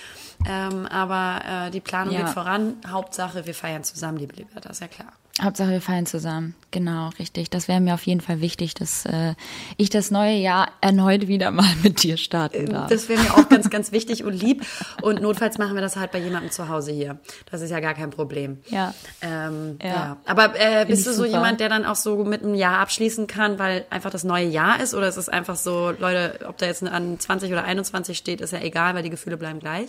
[0.47, 2.25] Ähm, aber äh, die Planung Ja.
[2.25, 2.75] geht voran.
[2.87, 5.13] Hauptsache, wir feiern zusammen, liebe Liberta, ist ja klar.
[5.42, 6.55] Hauptsache wir feiern zusammen.
[6.70, 7.51] Genau, richtig.
[7.51, 9.35] Das wäre mir auf jeden Fall wichtig, dass äh,
[9.77, 12.88] ich das neue Jahr erneut wieder mal mit dir starten darf.
[12.88, 14.64] Das wäre mir auch ganz, ganz wichtig und lieb.
[15.03, 17.18] Und notfalls machen wir das halt bei jemandem zu Hause hier.
[17.51, 18.61] Das ist ja gar kein Problem.
[18.68, 18.94] Ja.
[19.20, 19.88] Ähm, ja.
[19.88, 20.16] Ja.
[20.25, 21.29] Aber äh, bist du so super.
[21.29, 24.81] jemand, der dann auch so mit einem Jahr abschließen kann, weil einfach das neue Jahr
[24.81, 24.94] ist?
[24.94, 28.55] Oder ist es einfach so, Leute, ob da jetzt an 20 oder 21 steht, ist
[28.55, 29.88] ja egal, weil die Gefühle bleiben gleich?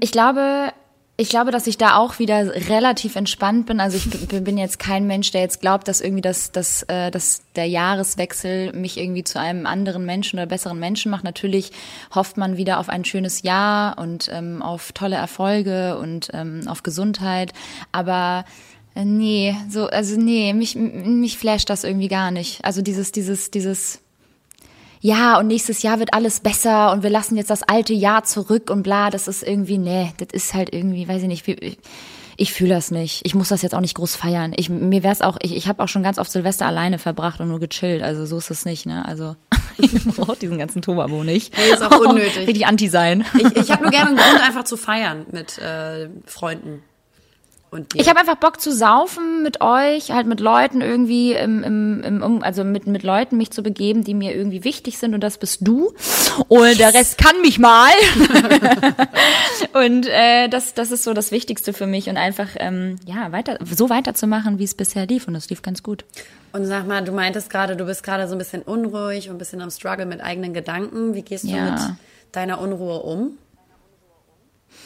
[0.00, 0.72] Ich glaube,
[1.16, 3.78] ich glaube, dass ich da auch wieder relativ entspannt bin.
[3.78, 7.42] Also ich bin jetzt kein Mensch, der jetzt glaubt, dass irgendwie das, das, äh, dass
[7.54, 11.22] der Jahreswechsel mich irgendwie zu einem anderen Menschen oder besseren Menschen macht.
[11.22, 11.70] Natürlich
[12.12, 16.82] hofft man wieder auf ein schönes Jahr und ähm, auf tolle Erfolge und ähm, auf
[16.82, 17.52] Gesundheit.
[17.92, 18.44] Aber
[18.96, 22.64] äh, nee, so, also nee, mich, mich flasht das irgendwie gar nicht.
[22.64, 24.00] Also dieses, dieses, dieses,
[25.06, 28.70] ja, und nächstes Jahr wird alles besser und wir lassen jetzt das alte Jahr zurück
[28.70, 31.78] und bla, das ist irgendwie, nee, das ist halt irgendwie, weiß ich nicht, wie- ich,
[32.38, 33.20] ich fühle das nicht.
[33.26, 34.54] Ich muss das jetzt auch nicht groß feiern.
[34.56, 37.48] Ich, mir wär's auch, ich, ich habe auch schon ganz oft Silvester alleine verbracht und
[37.48, 39.04] nur gechillt, also so ist es nicht, ne?
[39.06, 39.36] Also
[39.78, 41.54] ich brauche diesen ganzen Tobabo nicht.
[41.54, 42.48] Nee, ist auch unnötig.
[42.48, 43.26] Richtig anti sein.
[43.34, 46.82] Ich, ich habe nur gerne einen Grund, einfach zu feiern mit äh, Freunden.
[47.74, 47.94] Und.
[47.96, 52.42] Ich habe einfach Bock zu saufen mit euch, halt mit Leuten irgendwie im, im, im
[52.42, 55.58] also mit mit Leuten mich zu begeben, die mir irgendwie wichtig sind und das bist
[55.66, 55.92] du
[56.48, 57.90] und der Rest kann mich mal
[59.72, 63.58] und äh, das das ist so das Wichtigste für mich und einfach ähm, ja weiter
[63.64, 66.04] so weiterzumachen, wie es bisher lief und es lief ganz gut.
[66.52, 69.38] Und sag mal, du meintest gerade, du bist gerade so ein bisschen unruhig und ein
[69.38, 71.14] bisschen am Struggle mit eigenen Gedanken.
[71.14, 71.64] Wie gehst du Ja.
[71.70, 71.80] mit
[72.30, 73.36] deiner Unruhe um?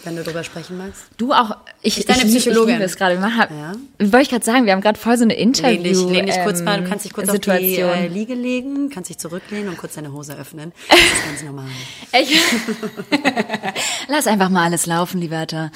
[0.05, 1.03] Wenn du darüber sprechen magst.
[1.17, 2.77] Du auch, ich, Ich deine lieb- Psychologin.
[2.77, 3.15] Ich es gerade.
[3.17, 3.73] Ja.
[3.99, 5.83] Wollte ich gerade sagen, wir haben gerade voll so eine Interview.
[5.83, 7.91] Lehn dich, lehn dich kurz mal, du ähm, kannst dich kurz auf die Situation.
[7.91, 10.73] äh, Liege legen, kannst dich zurücklehnen und kurz deine Hose öffnen.
[10.89, 11.67] Das ist ganz normal.
[12.13, 12.41] Ich
[14.09, 15.71] Lass einfach mal alles laufen, Liberta.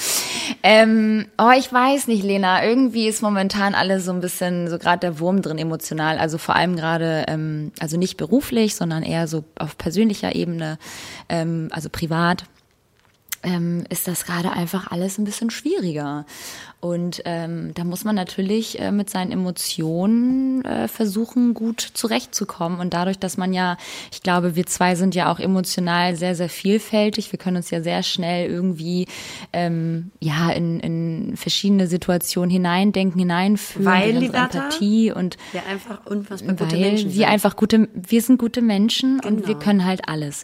[0.63, 2.65] Ähm, oh, ich weiß nicht, Lena.
[2.65, 6.19] Irgendwie ist momentan alles so ein bisschen so gerade der Wurm drin emotional.
[6.19, 10.79] Also vor allem gerade, ähm, also nicht beruflich, sondern eher so auf persönlicher Ebene,
[11.29, 12.45] ähm, also privat
[13.43, 16.25] ähm, ist das gerade einfach alles ein bisschen schwieriger.
[16.83, 22.81] Und ähm, da muss man natürlich äh, mit seinen Emotionen äh, versuchen, gut zurechtzukommen.
[22.81, 23.77] Und dadurch, dass man ja,
[24.11, 27.31] ich glaube, wir zwei sind ja auch emotional sehr, sehr vielfältig.
[27.31, 29.07] Wir können uns ja sehr schnell irgendwie
[29.53, 36.57] ähm, ja in, in verschiedene Situationen hineindenken, hineinfühlen, Weil, Liberta, Empathie und Ja, einfach unfassbar
[36.57, 37.25] gute Menschen wir sind.
[37.29, 39.59] einfach gute, wir sind gute Menschen und wir Genau.
[39.65, 40.43] können halt alles.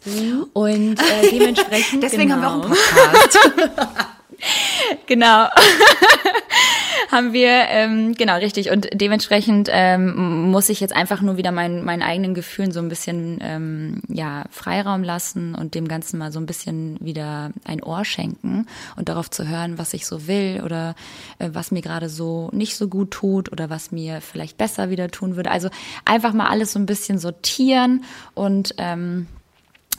[0.52, 2.00] Und äh, dementsprechend.
[2.04, 2.74] Deswegen haben wir auch genau.
[2.74, 2.76] einen
[3.12, 4.08] Podcast.
[5.06, 5.48] Genau.
[7.10, 8.70] haben wir, ähm, genau, richtig.
[8.70, 12.88] Und dementsprechend ähm, muss ich jetzt einfach nur wieder meinen, meinen eigenen Gefühlen so ein
[12.88, 18.04] bisschen ähm, ja, Freiraum lassen und dem Ganzen mal so ein bisschen wieder ein Ohr
[18.04, 20.94] schenken und darauf zu hören, was ich so will oder
[21.38, 25.10] äh, was mir gerade so nicht so gut tut oder was mir vielleicht besser wieder
[25.10, 25.50] tun würde.
[25.50, 25.70] Also
[26.04, 29.26] einfach mal alles so ein bisschen sortieren und ähm,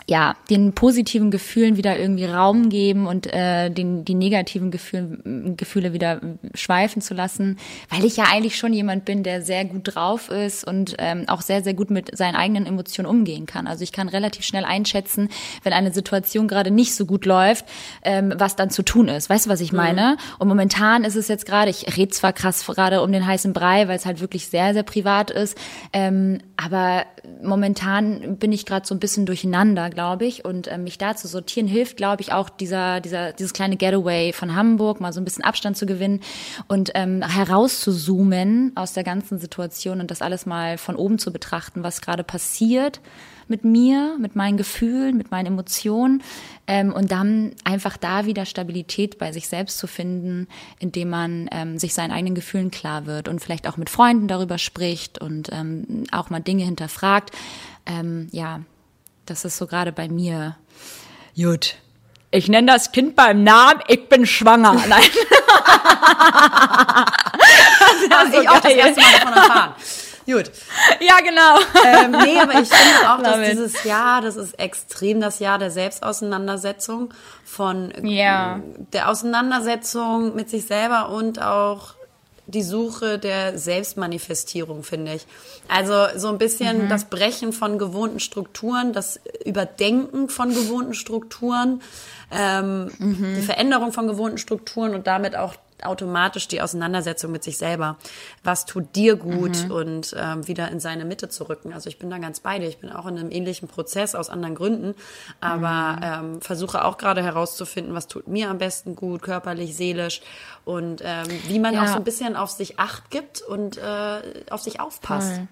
[0.10, 5.94] ja, den positiven Gefühlen wieder irgendwie Raum geben und äh, den, die negativen Gefühlen, Gefühle
[5.94, 6.20] wieder
[6.56, 7.60] schweifen zu lassen,
[7.92, 11.42] weil ich ja eigentlich schon jemand bin, der sehr gut drauf ist und ähm, auch
[11.42, 13.68] sehr, sehr gut mit seinen eigenen Emotionen umgehen kann.
[13.68, 15.30] Also ich kann relativ schnell einschätzen,
[15.62, 17.66] wenn eine Situation gerade nicht so gut läuft,
[18.02, 19.30] ähm, was dann zu tun ist.
[19.30, 20.18] Weißt du, was ich meine?
[20.40, 23.88] Und momentan ist es jetzt gerade, ich rede zwar krass gerade um den heißen Brei,
[23.88, 25.56] weil es halt wirklich sehr, sehr privat ist,
[25.94, 27.06] ähm, aber
[27.44, 30.46] momentan bin ich gerade so ein bisschen durcheinander, glaube ich.
[30.46, 34.32] Und ähm, mich da zu sortieren hilft, glaube ich, auch dieser, dieser, dieses kleine Getaway
[34.32, 36.22] von Hamburg, mal so ein bisschen Abstand zu gewinnen
[36.70, 41.84] und ähm, herauszuzoomen aus der ganzen Situation und das alles mal von oben zu betrachten,
[41.84, 43.02] was gerade passiert
[43.50, 46.24] mit mir, mit meinen Gefühlen, mit meinen Emotionen
[46.68, 50.48] ähm, und dann einfach da wieder Stabilität bei sich selbst zu finden,
[50.80, 54.60] indem man ähm, sich seinen eigenen Gefühlen klar wird und vielleicht auch mit Freunden darüber
[54.60, 57.32] spricht und ähm, auch mal Dinge hinterfragt.
[57.86, 58.62] Ähm, ja,
[59.30, 60.58] das ist so gerade bei mir.
[61.36, 61.76] Gut.
[62.32, 64.74] Ich nenne das Kind beim Namen, ich bin schwanger.
[64.88, 65.02] Nein.
[68.34, 69.74] ich auch das erste Mal davon erfahren.
[70.26, 70.52] Gut.
[71.00, 71.58] ja, genau.
[71.84, 75.72] Ähm, nee, aber ich finde auch, dass dieses Jahr, das ist extrem das Jahr der
[75.72, 77.12] Selbstauseinandersetzung,
[77.44, 78.60] von Ja.
[78.94, 81.96] der Auseinandersetzung mit sich selber und auch
[82.50, 85.26] die Suche der Selbstmanifestierung, finde ich.
[85.68, 86.90] Also so ein bisschen Mhm.
[86.90, 91.82] das Brechen von gewohnten Strukturen, das Überdenken von gewohnten Strukturen,
[92.32, 93.36] ähm, Mhm.
[93.38, 97.98] die Veränderung von gewohnten Strukturen und damit auch automatisch die Auseinandersetzung mit sich selber.
[98.44, 99.72] Was tut dir gut mhm.
[99.72, 101.74] und ähm, wieder in seine Mitte zu rücken.
[101.74, 102.68] Also ich bin da ganz bei dir.
[102.68, 104.96] Ich bin auch in einem ähnlichen Prozess aus anderen Gründen,
[105.40, 106.36] aber mhm.
[106.36, 110.22] ähm, versuche auch gerade herauszufinden, was tut mir am besten gut, körperlich, seelisch
[110.66, 111.84] und ähm, wie man ja.
[111.84, 115.36] auch so ein bisschen auf sich Acht gibt und äh, auf sich aufpasst.
[115.36, 115.48] Voll.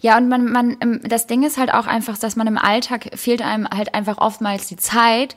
[0.00, 3.10] Ja, und man, man, ähm, das Ding ist halt auch einfach, dass man im Alltag
[3.14, 5.36] fehlt einem halt einfach oftmals die Zeit,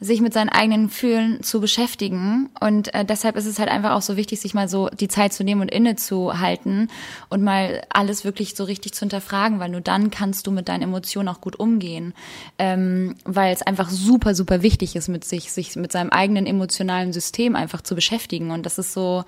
[0.00, 2.50] sich mit seinen eigenen Gefühlen zu beschäftigen.
[2.60, 5.32] Und äh, deshalb ist es halt einfach auch so wichtig, sich mal so die Zeit
[5.32, 6.90] zu nehmen und innezuhalten
[7.28, 10.82] und mal alles wirklich so richtig zu hinterfragen, weil nur dann kannst du mit deinen
[10.82, 12.14] Emotionen auch gut umgehen.
[12.58, 17.12] Ähm, weil es einfach super, super wichtig ist, mit sich, sich mit seinem eigenen emotionalen
[17.12, 18.50] System einfach zu beschäftigen.
[18.50, 19.24] Und das ist so,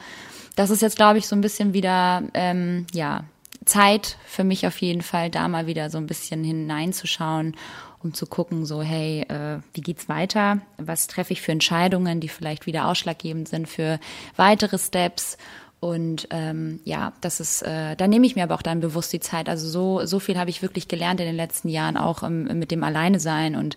[0.56, 3.24] das ist jetzt, glaube ich, so ein bisschen wieder, ähm, ja,
[3.64, 7.56] Zeit für mich auf jeden Fall, da mal wieder so ein bisschen hineinzuschauen
[8.06, 10.60] um zu gucken, so hey, äh, wie geht's weiter?
[10.78, 13.98] Was treffe ich für Entscheidungen, die vielleicht wieder ausschlaggebend sind für
[14.36, 15.36] weitere Steps?
[15.78, 19.20] Und ähm, ja, das ist, äh, da nehme ich mir aber auch dann bewusst die
[19.20, 19.48] Zeit.
[19.48, 22.70] Also so, so viel habe ich wirklich gelernt in den letzten Jahren, auch ähm, mit
[22.70, 23.76] dem Alleine sein und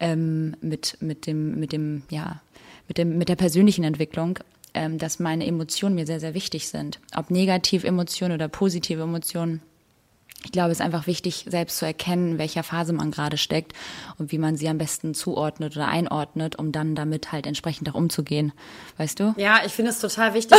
[0.00, 2.40] ähm, mit, mit dem, mit dem, ja,
[2.88, 4.38] mit dem, mit der persönlichen Entwicklung,
[4.72, 6.98] ähm, dass meine Emotionen mir sehr, sehr wichtig sind.
[7.14, 9.60] Ob negative Emotionen oder positive Emotionen
[10.44, 13.72] ich glaube, es ist einfach wichtig, selbst zu erkennen, in welcher Phase man gerade steckt
[14.18, 17.94] und wie man sie am besten zuordnet oder einordnet, um dann damit halt entsprechend auch
[17.94, 18.52] umzugehen.
[18.98, 19.34] Weißt du?
[19.38, 20.58] Ja, ich finde es total wichtig.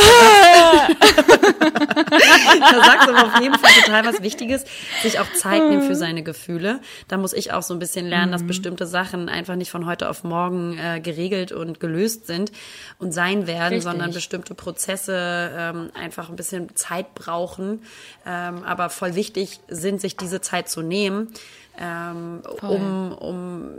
[2.60, 4.64] da sagst du auf jeden Fall total was Wichtiges,
[5.02, 6.80] sich auch Zeit nehmen für seine Gefühle.
[7.06, 8.32] Da muss ich auch so ein bisschen lernen, mhm.
[8.32, 12.50] dass bestimmte Sachen einfach nicht von heute auf morgen äh, geregelt und gelöst sind
[12.98, 13.84] und sein werden, Richtig.
[13.84, 17.82] sondern bestimmte Prozesse ähm, einfach ein bisschen Zeit brauchen.
[18.26, 21.32] Ähm, aber voll wichtig sind, sich diese Zeit zu nehmen,
[21.78, 23.70] ähm, um, um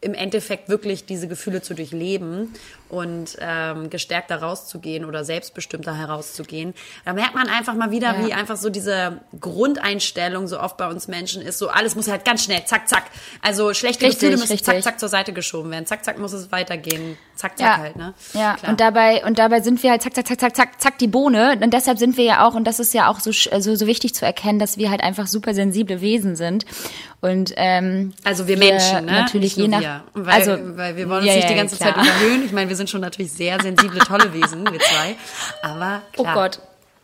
[0.00, 2.54] im Endeffekt wirklich diese Gefühle zu durchleben
[2.88, 6.74] und ähm, gestärkter rauszugehen oder selbstbestimmter herauszugehen.
[7.04, 8.26] Da merkt man einfach mal wieder, ja.
[8.26, 11.58] wie einfach so diese Grundeinstellung so oft bei uns Menschen ist.
[11.58, 13.04] So alles muss halt ganz schnell, zack, zack.
[13.42, 14.66] Also schlechte richtig, Gefühle müssen richtig.
[14.66, 15.86] zack, zack zur Seite geschoben werden.
[15.86, 17.16] Zack, zack muss es weitergehen.
[17.34, 17.76] Zack, zack ja.
[17.78, 18.14] halt, ne?
[18.32, 18.70] Ja, Klar.
[18.70, 21.58] und dabei, und dabei sind wir halt zack, zack, zack, zack, zack, zack, die Bohne.
[21.60, 24.14] Und deshalb sind wir ja auch, und das ist ja auch so, so, so wichtig
[24.14, 26.64] zu erkennen, dass wir halt einfach super sensible Wesen sind.
[27.20, 29.12] Und ähm, also wir Menschen, ne?
[29.12, 30.04] Natürlich je nach, wir.
[30.14, 32.44] Weil, also, weil wir wollen uns ja, nicht die ganze Zeit überhöhen.
[32.44, 35.16] Ich meine, wir sind schon natürlich sehr sensible, tolle Wesen, wir zwei.
[35.62, 36.36] Aber oh klar.
[36.36, 36.60] Oh Gott,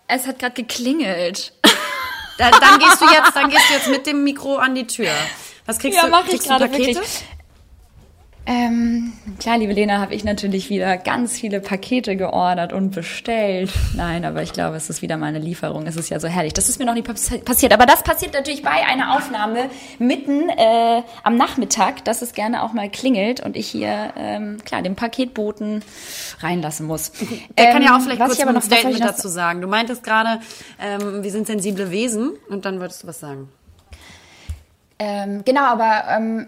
[0.09, 1.53] es hat gerade geklingelt.
[2.39, 5.11] Da, dann gehst du jetzt, dann gehst du jetzt mit dem Mikro an die Tür.
[5.67, 6.11] Was kriegst ja, du?
[6.11, 6.99] Mach kriegst ich gerade wirklich.
[8.45, 13.71] Ähm, klar, liebe Lena, habe ich natürlich wieder ganz viele Pakete geordert und bestellt.
[13.95, 15.87] Nein, aber ich glaube, es ist wieder mal eine Lieferung.
[15.87, 16.53] Es ist ja so herrlich.
[16.53, 17.73] Das ist mir noch nie passiert.
[17.73, 22.73] Aber das passiert natürlich bei einer Aufnahme mitten äh, am Nachmittag, dass es gerne auch
[22.73, 25.85] mal klingelt und ich hier, ähm, klar, den Paketboten
[26.41, 27.13] reinlassen muss.
[27.57, 29.61] Der ähm, kann ja auch ähm, vielleicht kurz aber noch, ein Statement dazu sagen.
[29.61, 30.41] Du meintest gerade,
[30.81, 33.49] ähm, wir sind sensible Wesen und dann wolltest du was sagen.
[35.05, 36.47] Ähm, genau, aber ähm,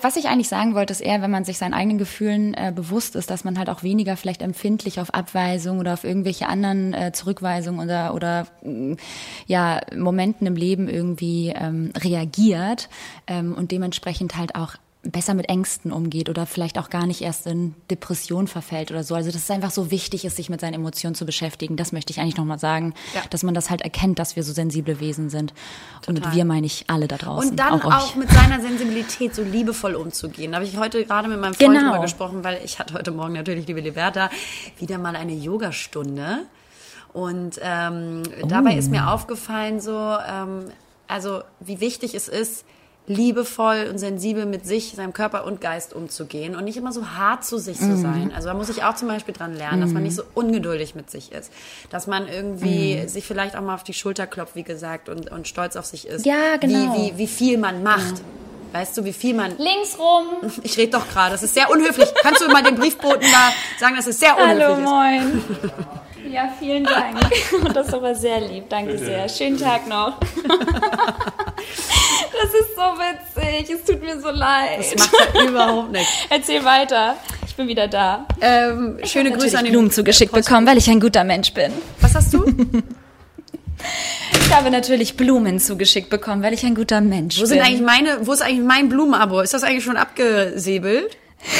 [0.00, 3.14] was ich eigentlich sagen wollte, ist eher, wenn man sich seinen eigenen Gefühlen äh, bewusst
[3.14, 7.12] ist, dass man halt auch weniger vielleicht empfindlich auf Abweisung oder auf irgendwelche anderen äh,
[7.12, 8.96] Zurückweisungen oder oder äh,
[9.46, 12.88] ja Momenten im Leben irgendwie ähm, reagiert
[13.28, 17.46] ähm, und dementsprechend halt auch besser mit Ängsten umgeht oder vielleicht auch gar nicht erst
[17.48, 19.16] in Depression verfällt oder so.
[19.16, 21.76] Also dass es einfach so wichtig ist, sich mit seinen Emotionen zu beschäftigen.
[21.76, 23.22] Das möchte ich eigentlich nochmal sagen, ja.
[23.30, 25.52] dass man das halt erkennt, dass wir so sensible Wesen sind.
[26.02, 26.08] Total.
[26.08, 27.50] Und mit wir meine ich alle da draußen.
[27.50, 30.52] Und dann auch, auch mit seiner Sensibilität so liebevoll umzugehen.
[30.52, 32.00] Da habe ich heute gerade mit meinem Freund genau.
[32.00, 34.30] gesprochen, weil ich hatte heute Morgen natürlich, liebe Liberta,
[34.78, 36.46] wieder mal eine Yogastunde.
[37.12, 38.46] Und ähm, oh.
[38.46, 40.66] dabei ist mir aufgefallen so, ähm,
[41.08, 42.64] also wie wichtig es ist,
[43.06, 47.44] liebevoll und sensibel mit sich, seinem Körper und Geist umzugehen und nicht immer so hart
[47.44, 47.90] zu sich mhm.
[47.90, 48.32] zu sein.
[48.34, 49.82] Also da muss ich auch zum Beispiel dran lernen, mhm.
[49.82, 51.52] dass man nicht so ungeduldig mit sich ist,
[51.90, 53.08] dass man irgendwie mhm.
[53.08, 56.06] sich vielleicht auch mal auf die Schulter klopft, wie gesagt, und, und stolz auf sich
[56.06, 56.26] ist.
[56.26, 56.94] Ja, genau.
[56.94, 58.22] Wie, wie, wie viel man macht.
[58.72, 59.56] Weißt du, wie viel man.
[59.58, 60.50] Links rum.
[60.62, 61.32] Ich rede doch gerade.
[61.32, 62.08] Das ist sehr unhöflich.
[62.22, 65.44] Kannst du mal dem Briefboten da sagen, dass es sehr unhöflich Hallo, moin.
[66.30, 67.18] Ja, vielen Dank.
[67.74, 68.70] Das ist aber sehr lieb.
[68.70, 69.04] Danke Bitte.
[69.04, 69.28] sehr.
[69.28, 70.16] Schönen Tag noch.
[72.42, 73.70] Das ist so witzig.
[73.70, 74.80] Es tut mir so leid.
[74.80, 76.10] Das macht ja überhaupt nichts.
[76.30, 77.16] Erzähl weiter.
[77.46, 78.26] Ich bin wieder da.
[78.40, 81.72] Ähm, schöne Grüße an die Blumen zugeschickt bekommen, weil ich ein guter Mensch bin.
[82.00, 82.44] Was hast du?
[84.32, 87.48] Ich habe natürlich Blumen zugeschickt bekommen, weil ich ein guter Mensch wo bin.
[87.48, 89.40] Sind eigentlich meine, wo ist eigentlich mein Blumenabo?
[89.40, 91.16] Ist das eigentlich schon abgesäbelt?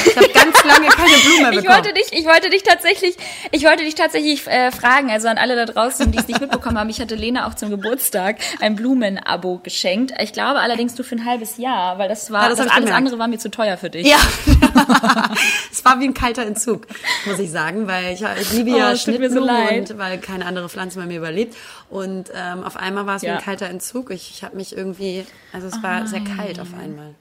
[0.06, 1.58] Ich habe ganz lange keine Blume bekommen.
[1.58, 3.16] Ich wollte dich, ich wollte dich tatsächlich,
[3.50, 6.78] ich wollte dich tatsächlich äh, fragen, also an alle da draußen, die es nicht mitbekommen
[6.78, 6.88] haben.
[6.90, 10.12] Ich hatte Lena auch zum Geburtstag ein Blumenabo geschenkt.
[10.20, 12.90] Ich glaube allerdings nur für ein halbes Jahr, weil das war, ja, das, das alles
[12.90, 14.06] andere war mir zu teuer für dich.
[14.06, 14.16] Ja,
[15.72, 16.86] es war wie ein kalter Entzug,
[17.26, 19.90] muss ich sagen, weil ich, ich liebe ja Oh, so Schnittblumen leid.
[19.90, 21.56] und weil keine andere Pflanze bei mir überlebt.
[21.90, 23.36] Und ähm, auf einmal war es wie Ja.
[23.36, 24.10] ein kalter Entzug.
[24.10, 27.14] Ich, ich habe mich irgendwie, also es war sehr kalt auf einmal.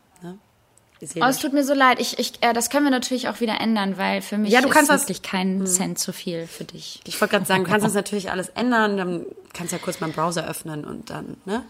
[1.08, 1.26] Seele.
[1.26, 2.00] Oh, es tut mir so leid.
[2.00, 4.68] Ich, ich, äh, das können wir natürlich auch wieder ändern, weil für mich Ja, du
[4.68, 7.02] ist kannst das- wirklich kein Cent zu viel für dich.
[7.06, 8.98] ich wollte gerade sagen, du kannst das natürlich alles ändern.
[8.98, 11.64] Dann kannst du ja kurz mal einen Browser öffnen und dann ne,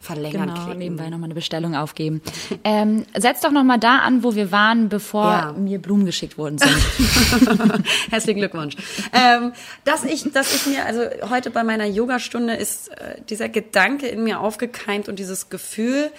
[0.00, 0.78] verlängern Genau, klicken.
[0.78, 2.22] nebenbei nochmal eine Bestellung aufgeben.
[2.64, 5.52] ähm, setz doch nochmal da an, wo wir waren, bevor Ja.
[5.52, 6.72] mir Blumen geschickt worden sind.
[8.10, 8.76] Herzlichen Glückwunsch.
[9.12, 9.52] Ähm,
[9.84, 14.22] dass ich, dass ich mir, also heute bei meiner Yogastunde ist äh, dieser Gedanke in
[14.22, 16.10] mir aufgekeimt und dieses Gefühl,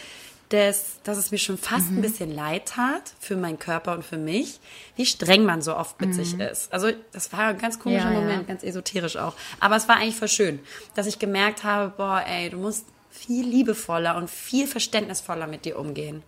[0.51, 4.17] des, dass es mir schon fast ein bisschen leid tat für meinen Körper und für
[4.17, 4.59] mich,
[4.95, 6.73] wie streng man so oft mit sich ist.
[6.73, 8.19] Also das war ein ganz komischer Ja, ja.
[8.19, 9.35] Moment, ganz esoterisch auch.
[9.59, 10.59] Aber es war eigentlich voll schön,
[10.95, 15.77] dass ich gemerkt habe, boah, ey, du musst viel liebevoller und viel verständnisvoller mit dir
[15.77, 16.23] umgehen.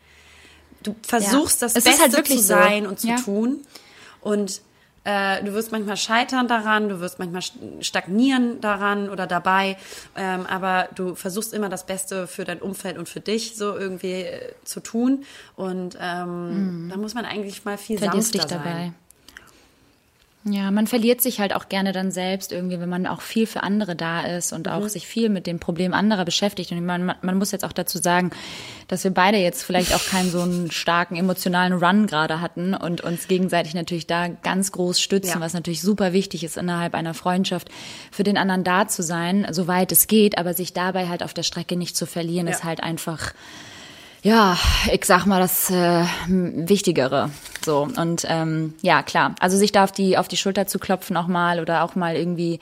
[0.83, 2.41] Du versuchst das Es ist Beste halt zu so.
[2.47, 3.15] sein und zu Ja.
[3.15, 3.65] tun.
[4.21, 4.61] Und
[5.03, 7.41] äh, du wirst manchmal scheitern daran, du wirst manchmal
[7.81, 9.77] stagnieren daran oder dabei,
[10.15, 14.21] ähm, aber du versuchst immer das Beste für dein Umfeld und für dich so irgendwie
[14.23, 15.23] äh, zu tun.
[15.55, 18.03] Und ähm, da muss man eigentlich mal viel Mhm.
[18.03, 18.71] Verlierst sanfter dich dabei.
[18.71, 18.95] sein.
[20.43, 23.61] Ja, man verliert sich halt auch gerne dann selbst irgendwie, wenn man auch viel für
[23.61, 24.73] andere da ist und Mhm.
[24.73, 26.71] auch sich viel mit dem Problem anderer beschäftigt.
[26.71, 28.31] Und man, man muss jetzt auch dazu sagen,
[28.87, 33.01] dass wir beide jetzt vielleicht auch keinen so einen starken emotionalen Run gerade hatten und
[33.01, 35.39] uns gegenseitig natürlich da ganz groß stützen, Ja.
[35.41, 37.69] was natürlich super wichtig ist innerhalb einer Freundschaft,
[38.11, 41.43] für den anderen da zu sein, soweit es geht, aber sich dabei halt auf der
[41.43, 42.53] Strecke nicht zu verlieren, Ja.
[42.53, 43.33] ist halt einfach
[44.23, 44.57] ja,
[44.91, 47.31] ich sag mal das äh, Wichtigere.
[47.63, 51.15] So und ähm, ja klar, also sich da auf die auf die Schulter zu klopfen
[51.17, 52.59] auch mal oder auch mal irgendwie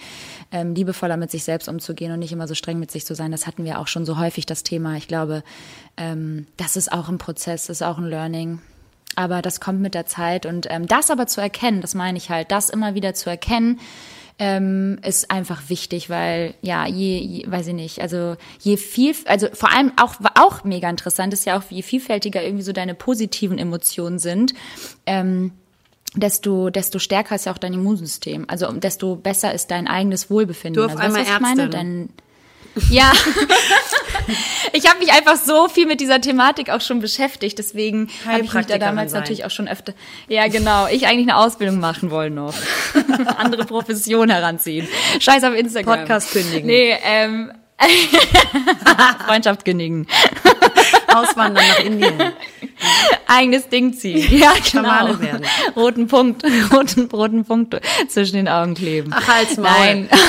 [0.52, 3.32] ähm, liebevoller mit sich selbst umzugehen und nicht immer so streng mit sich zu sein.
[3.32, 4.96] Das hatten wir auch schon so häufig das Thema.
[4.96, 5.44] Ich glaube,
[5.98, 8.60] ähm, das ist auch ein Prozess, das ist auch ein Learning.
[9.16, 12.30] Aber das kommt mit der Zeit und ähm, das aber zu erkennen, das meine ich
[12.30, 13.80] halt, das immer wieder zu erkennen,
[14.40, 19.48] ähm, ist einfach wichtig, weil ja, je, je, weiß ich nicht, also je viel, also
[19.54, 23.58] vor allem auch auch mega interessant ist ja auch, je vielfältiger irgendwie so deine positiven
[23.58, 24.54] Emotionen sind.
[25.06, 25.52] Ähm,
[26.16, 28.46] desto, desto stärker ist ja auch dein Immunsystem.
[28.48, 30.82] Also desto besser ist dein eigenes Wohlbefinden.
[30.82, 31.62] Du auf also, weißt einmal was ich meine?
[31.64, 31.72] Ärztin.
[31.72, 32.10] Dein,
[32.90, 33.12] ja,
[34.74, 37.60] ich habe mich einfach so viel mit dieser Thematik auch schon beschäftigt.
[37.60, 39.22] Deswegen habe ich mich da damals sein.
[39.22, 39.94] natürlich auch schon öfter.
[40.28, 40.88] Ja, genau.
[40.88, 42.54] Ich eigentlich eine Ausbildung machen wollen noch.
[43.38, 44.88] Andere Profession heranziehen.
[45.20, 46.00] Scheiß auf Instagram.
[46.00, 46.68] Podcast kündigen.
[46.68, 47.52] Nee, ähm.
[49.26, 50.06] Freundschaft kündigen.
[51.16, 52.14] Auswandern nach Indien.
[53.28, 54.20] Eigenes Ding ziehen.
[54.40, 54.66] Ja, genau.
[54.66, 55.46] Schamane werden.
[55.76, 56.44] Roten Punkt,
[56.74, 57.76] roten, roten Punkt
[58.08, 59.12] zwischen den Augen kleben.
[59.14, 59.70] Ach, halt's Maul.
[59.70, 60.10] Nein.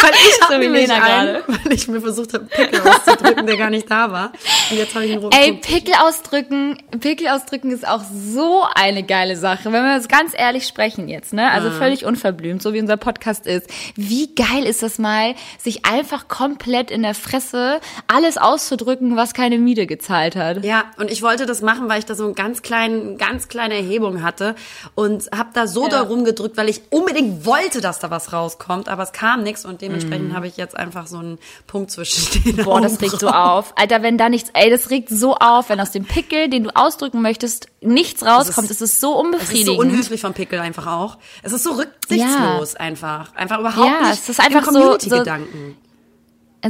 [0.00, 1.44] Weil ich So wie Lena gerade.
[1.46, 4.32] weil ich mir versucht habe, Pickel auszudrücken, der gar nicht da war.
[4.70, 5.66] Und jetzt habe ich einen roten Ey, Punkt.
[5.66, 9.64] Pickel ausdrücken, Pickel ausdrücken ist auch so eine geile Sache.
[9.72, 11.50] Wenn wir das ganz ehrlich sprechen jetzt, ne?
[11.50, 13.68] Also völlig unverblümt, so wie unser Podcast ist.
[13.96, 19.58] Wie geil ist das mal, sich einfach komplett in der Fresse alles auszudrücken, was keine
[19.58, 20.64] Miete gezahlt hat.
[20.64, 23.74] Ja, und ich wollte das machen, weil ich da so einen ganz kleinen, ganz kleine
[23.74, 24.56] Erhebung hatte
[24.94, 25.90] und habe da so Ja.
[25.90, 29.82] darum gedrückt, weil ich unbedingt wollte, dass da was rauskommt, aber es kam nichts und
[29.82, 32.64] dementsprechend habe ich jetzt einfach so einen Punkt zwischen den.
[32.64, 33.72] Boah, das regt so auf.
[33.76, 36.70] Alter, wenn da nichts, ey, das regt so auf, wenn aus dem Pickel, den du
[36.74, 38.70] ausdrücken möchtest, nichts rauskommt.
[38.70, 39.66] Es ist so Es ist unbefriedigend.
[39.66, 41.18] so unhöflich vom Pickel einfach auch.
[41.42, 43.34] Es ist so rücksichtslos einfach.
[43.34, 45.76] Einfach überhaupt Ja, nicht es ist einfach im so- Community-Gedanken.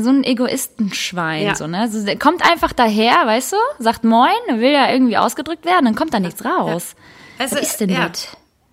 [0.03, 1.55] So ein Egoistenschwein, Ja.
[1.55, 1.81] so, ne?
[1.81, 5.95] Also, der kommt einfach daher, weißt du, sagt Moin, will ja irgendwie ausgedrückt werden, dann
[5.95, 6.95] kommt da nichts raus.
[7.39, 8.29] Es Was ist denn ja, das?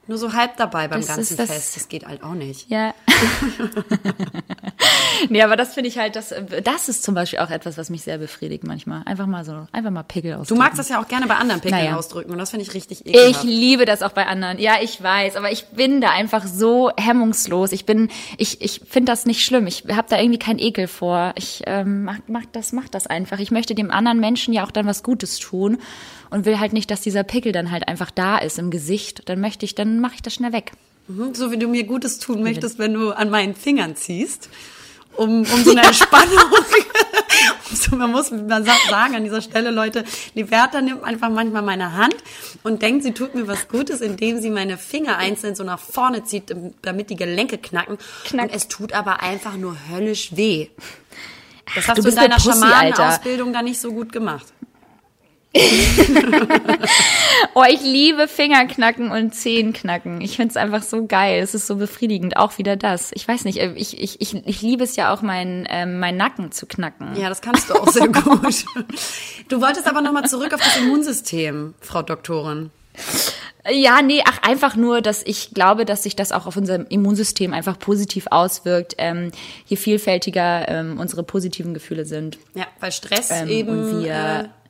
[0.05, 1.77] Nur so halb dabei beim Das ganzen das- Fest.
[1.77, 2.69] Das geht halt auch nicht.
[2.69, 2.93] Ja.
[5.29, 8.03] nee, aber das finde ich halt, das, das ist zum Beispiel auch etwas, was mich
[8.03, 9.03] sehr befriedigt manchmal.
[9.05, 10.47] Einfach mal so, einfach mal Pickel aus.
[10.47, 11.95] Du magst das ja auch gerne bei anderen Pickeln Naja.
[11.97, 13.43] ausdrücken und das finde ich richtig Ich ekelhaft.
[13.45, 14.59] liebe das auch bei anderen.
[14.59, 17.71] Ja, ich weiß, aber ich bin da einfach so hemmungslos.
[17.71, 19.67] Ich bin, ich, ich finde das nicht schlimm.
[19.67, 21.33] Ich habe da irgendwie keinen Ekel vor.
[21.37, 23.39] Ich ähm, mach, mach das, mach das einfach.
[23.39, 25.77] Ich möchte dem anderen Menschen ja auch dann was Gutes tun
[26.33, 29.29] und will halt nicht, dass dieser Pickel dann halt einfach da ist im Gesicht.
[29.29, 30.71] Dann möchte ich, dann mache ich das schnell weg.
[31.07, 34.49] Mhm, So wie du mir Gutes tun möchtest, wenn du an meinen Fingern ziehst,
[35.15, 36.39] um, um so eine Entspannung.
[37.71, 41.61] so, man muss man sagt, sagen an dieser Stelle, Leute, die Bertha nimmt einfach manchmal
[41.61, 42.15] meine Hand
[42.63, 46.23] und denkt, sie tut mir was Gutes, indem sie meine Finger einzeln so nach vorne
[46.23, 47.99] zieht, damit die Gelenke knacken.
[48.25, 48.45] Knack.
[48.45, 50.69] Und es tut aber einfach nur höllisch weh.
[51.75, 54.47] Das hast du du, in deiner Pussy, Schamanenausbildung da nicht so gut gemacht.
[57.55, 60.21] Oh, ich liebe Fingerknacken und Zehenknacken.
[60.21, 61.39] Ich find's einfach so geil.
[61.41, 62.35] Es ist so befriedigend.
[62.37, 63.11] Auch wieder das.
[63.13, 66.17] Ich weiß nicht, äh, ich, ich, ich, ich liebe es ja auch, meinen ähm, mein
[66.17, 67.15] Nacken zu knacken.
[67.15, 68.65] Ja, das kannst du auch sehr gut.
[69.49, 72.71] Du wolltest aber nochmal zurück auf das Immunsystem, Frau Doktorin.
[73.69, 77.53] Ja, nee, ach, einfach nur, dass ich glaube, dass sich das auch auf unser Immunsystem
[77.53, 79.31] einfach positiv auswirkt, ähm,
[79.67, 82.37] je vielfältiger ähm, unsere positiven Gefühle sind.
[82.55, 84.01] Ja, weil Stress Ähm, eben.
[84.03, 84.11] wir-
[84.45, 84.62] äh,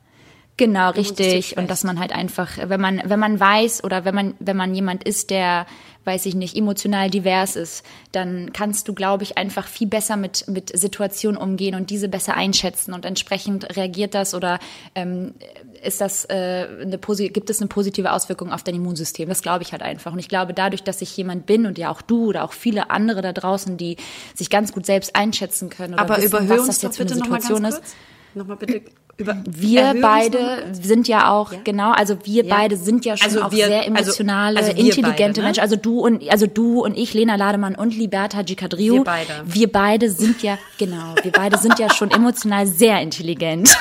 [0.56, 1.56] Genau, richtig.
[1.56, 4.72] Und dass man halt einfach, wenn man, wenn man weiß oder wenn man, wenn man
[4.72, 5.66] jemand ist, der,
[6.04, 10.46] weiß ich nicht, emotional divers ist, dann kannst du, glaube ich, einfach viel besser mit,
[10.46, 14.60] mit Situationen umgehen und diese besser einschätzen und entsprechend reagiert das oder
[14.94, 15.34] ähm,
[15.82, 19.28] ist das äh, eine posi gibt es eine positive Auswirkung auf dein Immunsystem?
[19.28, 20.12] Das glaube ich halt einfach.
[20.12, 22.90] Und ich glaube, dadurch, dass ich jemand bin und ja auch du oder auch viele
[22.90, 23.96] andere da draußen, die
[24.34, 27.64] sich ganz gut selbst einschätzen können oder aber wissen, was das jetzt für eine Situation
[27.64, 27.78] ist.
[27.78, 27.94] kurz.
[28.34, 28.82] Nochmal bitte
[29.16, 29.36] über.
[29.48, 31.58] Wir beide sind ja auch, Ja.
[31.64, 32.54] genau, also wir Ja.
[32.54, 35.44] beide sind ja schon Also auch wir- sehr also- emotionale, also wir intelligente beide, ne?
[35.46, 35.60] Menschen.
[35.60, 38.94] Also du und also du und ich, Lena Lademann und Liberta Gicadrio.
[38.96, 39.32] Wir beide.
[39.44, 43.68] Wir beide sind ja, genau, wir beide sind ja schon emotional sehr intelligent.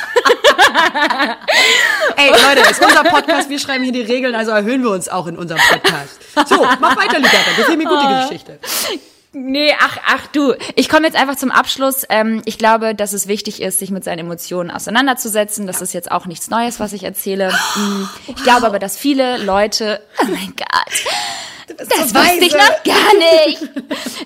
[2.18, 5.28] Ey, Leute, ist unser Podcast, wir schreiben hier die Regeln, also erhöhen wir uns auch
[5.28, 6.20] in unserem Podcast.
[6.50, 7.52] So, mach weiter, Liberta.
[7.58, 8.22] Gefällt mir gut, Ah.
[8.24, 8.60] die Geschichte.
[9.36, 10.54] Nee, ach, ach du.
[10.76, 12.06] Ich komme jetzt einfach zum Abschluss.
[12.10, 15.66] Ähm, ich glaube, dass es wichtig ist, sich mit seinen Emotionen auseinanderzusetzen.
[15.66, 17.52] Das ist jetzt auch nichts Neues, was ich erzähle.
[17.76, 22.58] Mm, Ich glaube aber, dass viele Leute, oh mein Gott, das so wusste ich weise.
[22.58, 23.70] noch gar nicht.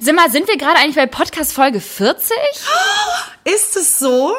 [0.02, 2.36] Sag mal, sind wir gerade eigentlich bei Podcast Folge 40?
[3.46, 4.34] Ist es so?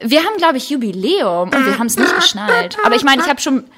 [0.00, 2.76] Wir haben, glaube ich, Jubiläum und wir haben es nicht geschnallt.
[2.84, 3.64] Aber ich meine, ich habe schon.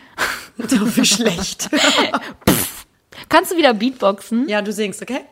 [0.68, 1.70] So wie schlecht.
[3.30, 4.47] Kannst du wieder Beatboxen?
[4.49, 5.22] Ja, du singst, okay?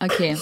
[0.00, 0.36] Okay.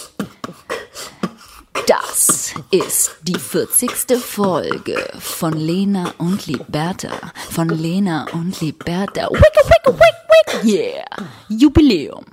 [1.87, 3.91] Das ist die 40.
[4.19, 7.11] Folge von Lena und Liberta.
[7.51, 9.29] Von Lena und Liberta.
[9.31, 10.65] Wick, wick, wick, wick.
[10.65, 11.05] Yeah.
[11.49, 12.25] Jubiläum.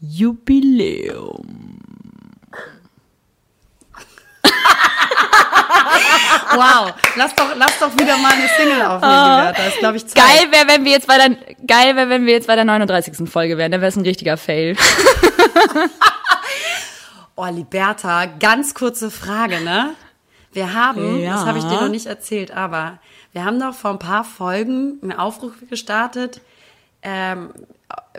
[0.00, 1.80] Jubiläum.
[6.54, 9.52] Wow, lass doch, lass doch wieder mal eine Single aufnehmen, Liberta.
[9.52, 10.16] Das ist, glaube ich, Zeit.
[10.16, 11.30] Geil wäre, wenn wir jetzt bei der,
[11.66, 13.28] geil wäre, wenn wir jetzt bei der 39.
[13.28, 13.70] Folge wären.
[13.70, 14.76] Dann wäre es ein richtiger Fail.
[17.40, 19.94] Oh, Liberta, ganz kurze Frage, ne?
[20.52, 21.34] Wir haben, Ja.
[21.34, 22.98] das habe ich dir noch nicht erzählt, aber
[23.32, 26.40] wir haben doch vor ein paar Folgen einen Aufruf gestartet
[27.02, 27.52] ähm,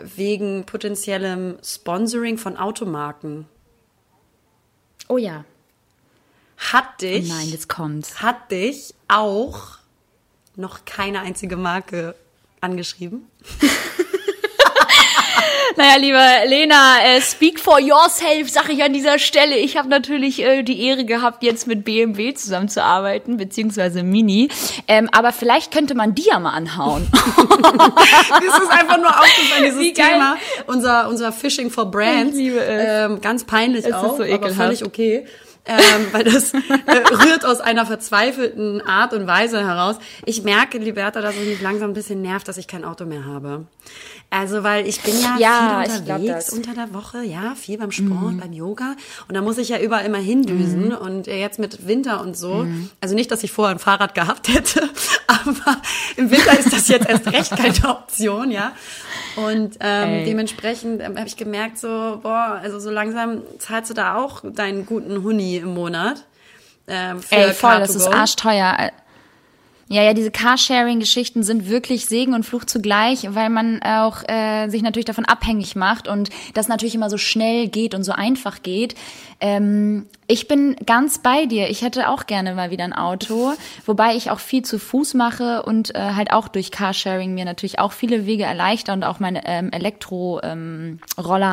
[0.00, 3.46] wegen potenziellem Sponsoring von Automarken.
[5.08, 5.44] Oh ja.
[6.72, 8.22] Hat dich, Nein, jetzt kommt's.
[8.22, 9.76] hat dich auch
[10.56, 12.14] noch keine einzige Marke
[12.62, 13.26] angeschrieben?
[15.76, 19.56] Naja, lieber Lena, äh, speak for yourself, sag ich an dieser Stelle.
[19.56, 24.48] Ich habe natürlich äh, die Ehre gehabt, jetzt mit BMW zusammenzuarbeiten, beziehungsweise Mini.
[24.88, 27.06] Ähm, aber vielleicht könnte man die ja mal anhauen.
[28.30, 30.12] Das ist einfach nur aufgefallen, dieses Wie geil.
[30.12, 30.36] Thema.
[30.66, 32.32] Unser, unser Phishing for Brands.
[32.32, 33.10] Ich liebe es.
[33.10, 35.26] Ähm, ganz peinlich ist auch, so aber völlig okay.
[35.66, 36.58] ähm, weil das äh,
[37.12, 39.96] rührt aus einer verzweifelten Art und Weise heraus.
[40.24, 43.24] Ich merke, Liberta, dass es mich langsam ein bisschen nervt, dass ich kein Auto mehr
[43.24, 43.66] habe.
[44.32, 48.38] Also, weil ich bin ja, Ja, viel unterwegs unter der Woche, ja, viel beim Sport,
[48.40, 48.94] beim Yoga.
[49.26, 50.94] Und da muss ich ja überall immer hindüsen.
[50.94, 52.64] Und äh, jetzt mit Winter und so.
[53.00, 54.88] Also nicht, dass ich vorher ein Fahrrad gehabt hätte,
[55.26, 55.82] aber
[56.16, 58.72] im Winter ist das jetzt erst recht keine Option, ja.
[59.34, 64.16] Und ähm, dementsprechend ähm, habe ich gemerkt, so, boah, also so langsam zahlst du da
[64.16, 66.24] auch deinen guten Huni im Monat.
[66.86, 68.90] Ähm, Ey, voll, das ist arschteuer.
[69.92, 74.82] Ja, ja, diese Carsharing-Geschichten sind wirklich Segen und Fluch zugleich, weil man auch äh, sich
[74.82, 78.94] natürlich davon abhängig macht und das natürlich immer so schnell geht und so einfach geht.
[79.40, 81.70] Ähm, ich bin ganz bei dir.
[81.70, 83.52] Ich hätte auch gerne mal wieder ein Auto,
[83.84, 87.80] wobei ich auch viel zu Fuß mache und äh, halt auch durch Carsharing mir natürlich
[87.80, 91.00] auch viele Wege erleichter und auch meine ähm, Elektro-Roller ähm,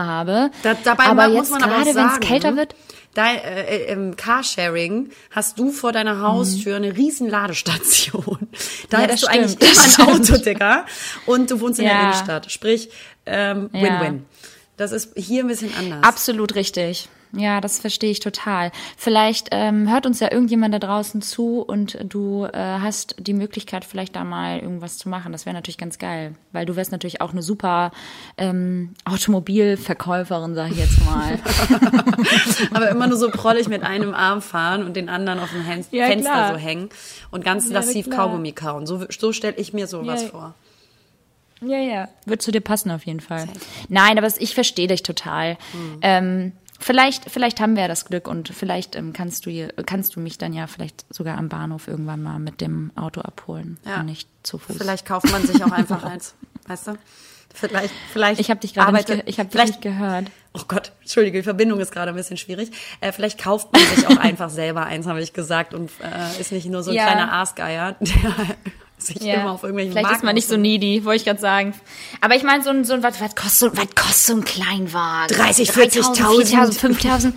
[0.08, 0.52] habe.
[0.62, 2.76] Da, dabei aber muss jetzt man aber auch gerade, wenn es kälter wird,
[3.18, 8.38] Da, äh, äh, Im Carsharing hast du vor deiner Haustür eine riesen Ladestation.
[8.92, 10.22] Da Ja, das du eigentlich stimmt, das immer ein.
[10.22, 10.86] Auto, Digga.
[11.26, 12.02] Und du wohnst in der Ja.
[12.04, 12.52] Innenstadt.
[12.52, 12.90] Sprich,
[13.26, 13.82] ähm, Ja.
[13.82, 14.26] Win-Win.
[14.78, 16.04] Das ist hier ein bisschen anders.
[16.04, 17.10] Absolut richtig.
[17.34, 18.72] Ja, das verstehe ich total.
[18.96, 23.84] Vielleicht ähm, hört uns ja irgendjemand da draußen zu und du äh, hast die Möglichkeit,
[23.86, 25.32] vielleicht da mal irgendwas zu machen.
[25.34, 27.92] Das wäre natürlich ganz geil, weil du wärst natürlich auch eine super
[28.38, 31.40] ähm, Automobilverkäuferin, sag ich jetzt mal.
[32.74, 35.86] Aber immer nur so prollig mit einem Arm fahren und den anderen auf dem Hän-
[35.92, 36.54] Ja, Fenster klar.
[36.54, 36.90] so hängen
[37.32, 38.28] und ganz Ja, lassiv klar.
[38.28, 38.86] Kaugummi kauen.
[38.88, 40.28] So, so stelle ich mir sowas Ja.
[40.30, 40.54] vor.
[41.62, 42.08] ja, ja.
[42.26, 43.48] Wird zu dir passen auf jeden Fall.
[43.90, 45.58] Nein, aber ich verstehe dich total.
[45.72, 46.00] Hm.
[46.02, 50.16] Ähm, vielleicht, vielleicht haben wir ja das Glück und vielleicht ähm, kannst du hier, kannst
[50.16, 54.00] du mich dann ja vielleicht sogar am Bahnhof irgendwann mal mit dem Auto abholen Ja.
[54.02, 54.78] und nicht zu Fuß.
[54.78, 56.36] Vielleicht kauft man sich auch einfach eins.
[56.68, 56.98] Weißt du?
[57.54, 58.40] Vielleicht, vielleicht.
[58.40, 60.26] Ich habe dich gerade nicht, ge ich hab dich vielleicht nicht gehört.
[60.54, 62.70] Oh Gott, Entschuldige, die Verbindung ist gerade ein bisschen schwierig.
[63.02, 66.52] Äh, vielleicht kauft man sich auch einfach selber eins, habe ich gesagt, und äh, ist
[66.52, 67.06] nicht nur so ein Ja.
[67.06, 68.34] kleiner Aasgeier, der
[68.98, 69.36] sich Ja.
[69.42, 71.74] immer auf irgendwelchen Vielleicht ist man nicht so needy, wollte ich gerade sagen.
[72.22, 74.44] Aber ich meine, so ein, so ein was, was, kostet, so- was kostet so ein
[74.44, 75.38] Kleinwagen?
[75.38, 76.80] 30, 30.000, 40.000.
[76.80, 77.34] 4.000,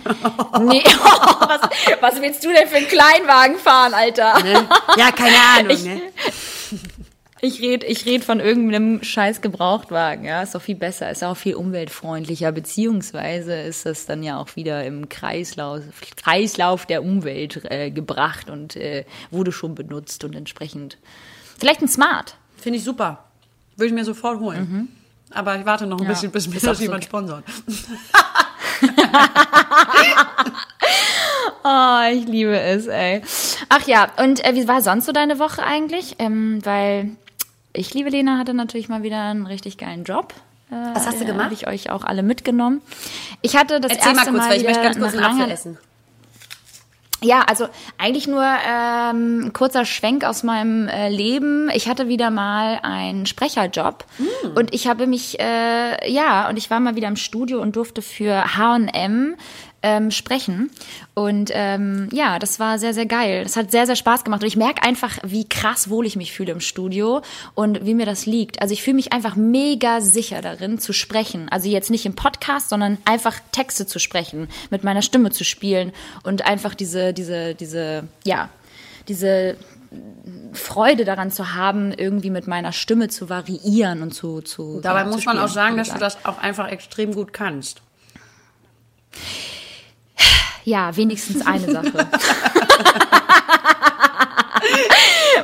[0.57, 0.63] 5.000?
[0.65, 0.83] Nee,
[1.39, 1.61] was,
[2.01, 4.41] was willst du denn für einen Kleinwagen fahren, Alter?
[4.43, 4.67] Ne?
[4.97, 5.71] Ja, keine Ahnung.
[5.71, 6.01] Ich- ne?
[7.43, 10.43] Ich rede ich red von irgendeinem scheiß Gebrauchtwagen, ja.
[10.43, 14.83] Ist doch viel besser, ist auch viel umweltfreundlicher, beziehungsweise ist das dann ja auch wieder
[14.85, 15.81] im Kreislauf,
[16.17, 20.99] Kreislauf der Umwelt äh, gebracht und äh, wurde schon benutzt und entsprechend.
[21.61, 22.35] Vielleicht ein Smart.
[22.57, 23.23] Finde ich super.
[23.77, 24.89] Würde ich mir sofort holen.
[25.29, 26.07] Aber ich warte noch ein Mhm.
[26.07, 27.43] Ja, bisschen, bis mir das jemand sponsort.
[31.63, 33.21] Oh, ich liebe es, ey.
[33.69, 36.15] Ach ja, und äh, wie war sonst so deine Woche eigentlich?
[36.17, 37.11] Ähm, weil
[37.73, 40.33] ich, liebe Lena, hatte natürlich mal wieder einen richtig geilen Job.
[40.71, 41.45] Äh, Was hast du gemacht?
[41.45, 42.81] Habe ich euch auch alle mitgenommen.
[43.43, 45.77] Ich hatte das Erzähl mal erste kurz, weil ich möchte ganz kurz einen Apfel essen.
[47.23, 47.67] Ja, also
[47.99, 51.69] eigentlich nur ähm, ein kurzer Schwenk aus meinem äh, Leben.
[51.71, 54.05] Ich hatte wieder mal einen Sprecherjob
[54.55, 58.01] und ich habe mich, äh, ja, und ich war mal wieder im Studio und durfte
[58.01, 59.35] für H&M
[59.83, 60.69] ähm, sprechen.
[61.13, 63.43] Und ähm, ja, das war sehr, sehr geil.
[63.43, 64.41] Das hat sehr, sehr Spaß gemacht.
[64.41, 67.21] Und ich merke einfach, wie krass wohl ich mich fühle im Studio
[67.55, 68.61] und wie mir das liegt.
[68.61, 71.49] Also ich fühle mich einfach mega sicher darin zu sprechen.
[71.49, 75.91] Also jetzt nicht im Podcast, sondern einfach Texte zu sprechen, mit meiner Stimme zu spielen
[76.23, 78.49] und einfach diese, diese, diese, ja,
[79.07, 79.57] diese
[80.53, 85.25] Freude daran zu haben, irgendwie mit meiner Stimme zu variieren und zu, zu Dabei muss
[85.25, 87.81] man auch sagen, dass du das auch einfach extrem gut kannst.
[90.63, 91.91] Ja, wenigstens eine Sache.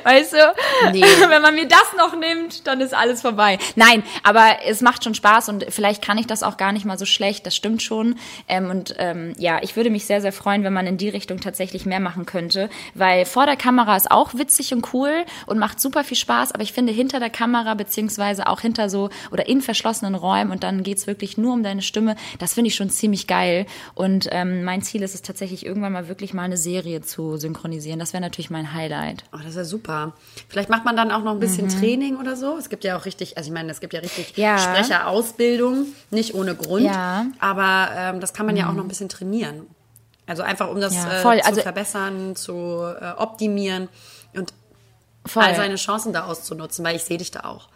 [0.07, 0.37] Weißt du?
[0.93, 1.01] Nee.
[1.29, 3.59] Wenn man mir das noch nimmt, dann ist alles vorbei.
[3.75, 6.97] Nein, aber es macht schon Spaß und vielleicht kann ich das auch gar nicht mal
[6.97, 7.45] so schlecht.
[7.45, 8.15] Das stimmt schon.
[8.47, 11.41] Ähm, und ähm, ja, ich würde mich sehr, sehr freuen, wenn man in die Richtung
[11.41, 12.69] tatsächlich mehr machen könnte.
[12.93, 16.53] Weil vor der Kamera ist auch witzig und cool und macht super viel Spaß.
[16.53, 20.63] Aber ich finde hinter der Kamera, beziehungsweise auch hinter so oder in verschlossenen Räumen und
[20.63, 23.65] dann geht's wirklich nur um deine Stimme, das finde ich schon ziemlich geil.
[23.93, 27.99] Und ähm, mein Ziel ist es tatsächlich irgendwann mal wirklich mal eine Serie zu synchronisieren.
[27.99, 29.25] Das wäre natürlich mein Highlight.
[29.33, 29.65] Oh, das ist ja
[30.05, 30.13] super.
[30.49, 32.57] Vielleicht macht man dann auch noch ein bisschen Training oder so.
[32.57, 34.43] Es gibt ja auch richtig, also ich meine, es gibt ja richtig Mhm.
[34.43, 34.57] Ja.
[34.57, 36.83] Sprecherausbildung, nicht ohne Grund.
[36.85, 37.23] Ja.
[37.23, 37.33] Mhm.
[37.39, 39.67] Aber ähm, das kann man ja auch noch ein bisschen trainieren.
[40.25, 43.87] Also einfach, um das Ja, äh, zu Also- verbessern, zu äh, optimieren
[44.33, 44.53] und
[45.25, 45.43] Voll.
[45.43, 47.69] all seine Chancen da auszunutzen, weil ich sehe dich da auch.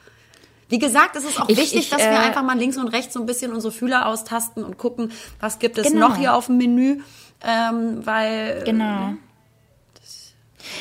[0.70, 2.88] Wie gesagt, es ist auch Ich- wichtig, ich, dass wir äh, einfach mal links und
[2.90, 6.10] rechts so ein bisschen unsere Fühler austasten und gucken, was gibt es Genau.
[6.10, 7.02] noch hier auf dem Menü,
[7.44, 9.14] ähm, weil Genau.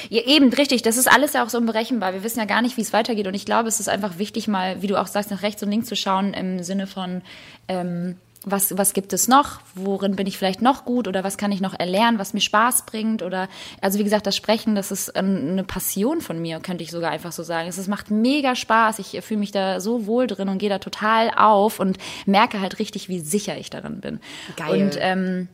[0.08, 0.82] Ja, eben, richtig.
[0.82, 2.12] Das ist alles ja auch so unberechenbar.
[2.12, 3.26] Wir wissen ja gar nicht, wie es weitergeht.
[3.26, 5.70] Und ich glaube, es ist einfach wichtig, mal, wie du auch sagst, nach rechts und
[5.70, 7.22] links zu schauen, im Sinne von,
[7.68, 9.60] ähm, was, was gibt es noch?
[9.74, 11.08] Worin bin ich vielleicht noch gut?
[11.08, 13.22] Oder was kann ich noch erlernen, was mir Spaß bringt?
[13.22, 13.48] Oder,
[13.80, 17.10] also wie gesagt, das Sprechen, das ist ähm, eine Passion von mir, könnte ich sogar
[17.10, 17.68] einfach so sagen.
[17.68, 18.98] Es es macht mega Spaß.
[18.98, 22.78] Ich fühle mich da so wohl drin und gehe da total auf und merke halt
[22.78, 24.20] richtig, wie sicher ich darin bin.
[24.56, 24.84] Geil.
[24.84, 25.48] Und, ähm,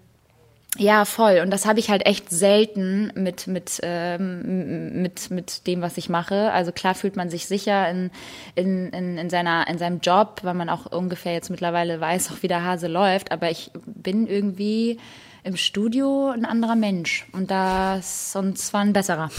[0.79, 1.41] ja, voll.
[1.43, 6.09] Und das habe ich halt echt selten mit, mit, ähm, mit, mit dem, was ich
[6.09, 6.53] mache.
[6.53, 8.11] Also klar fühlt man sich sicher in,
[8.55, 12.43] in, in, in, seiner, in seinem Job, weil man auch ungefähr jetzt mittlerweile weiß, auch
[12.43, 13.33] wie der Hase läuft.
[13.33, 14.99] Aber ich bin irgendwie
[15.47, 17.25] im Studio ein anderer Mensch.
[17.31, 19.31] Und das, und zwar ein besserer.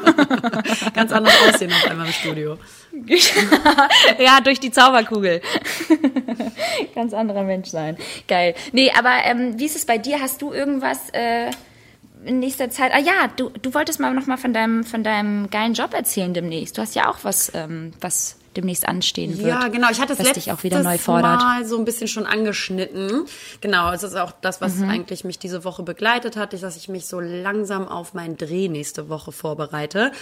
[0.94, 2.58] ganz anders aussehen auf einmal im Studio.
[4.18, 5.40] ja, durch die Zauberkugel.
[6.94, 7.96] Ganz anderer Mensch sein.
[8.28, 8.54] Geil.
[8.72, 10.20] Nee, aber ähm, wie ist es bei dir?
[10.20, 11.50] Hast du irgendwas äh,
[12.26, 12.92] in nächster Zeit?
[12.92, 16.34] Ah ja, du, du wolltest mal noch mal von deinem, von deinem geilen Job erzählen
[16.34, 16.76] demnächst.
[16.76, 19.48] Du hast ja auch was, ähm, was demnächst anstehen wird.
[19.48, 19.88] Ja, genau.
[19.90, 21.40] Ich hatte es letztes auch wieder neu fordert.
[21.40, 23.24] Mal so ein bisschen schon angeschnitten.
[23.60, 24.64] Genau, es ist auch das, Mhm.
[24.64, 28.36] was eigentlich mich diese Woche begleitet hat, ist, dass ich mich so langsam auf meinen
[28.36, 30.12] Dreh nächste Woche vorbereite.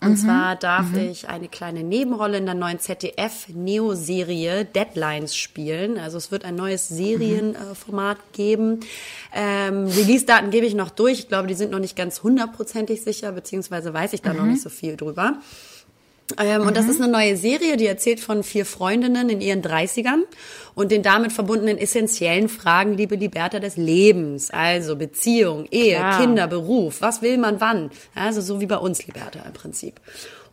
[0.00, 0.16] Und Mhm.
[0.16, 5.98] zwar darf ich eine kleine Nebenrolle in der neuen ZDF-Neo-Serie Deadlines spielen.
[5.98, 8.80] Also es wird ein neues Serienformat geben.
[9.34, 11.18] Ähm, Release-Daten gebe ich noch durch.
[11.20, 14.38] Ich glaube, die sind noch nicht ganz hundertprozentig sicher, beziehungsweise weiß ich da Mhm.
[14.38, 15.34] noch nicht so viel drüber.
[16.38, 20.22] Ähm, Und das ist eine neue Serie, die erzählt von vier Freundinnen in ihren 30ern
[20.74, 24.50] und den damit verbundenen essentiellen Fragen, liebe Liberta, des Lebens.
[24.50, 26.20] Also Beziehung, Ehe, Klar.
[26.20, 27.90] Kinder, Beruf, was will man wann?
[28.14, 30.00] Also so wie bei uns, Liberta, im Prinzip.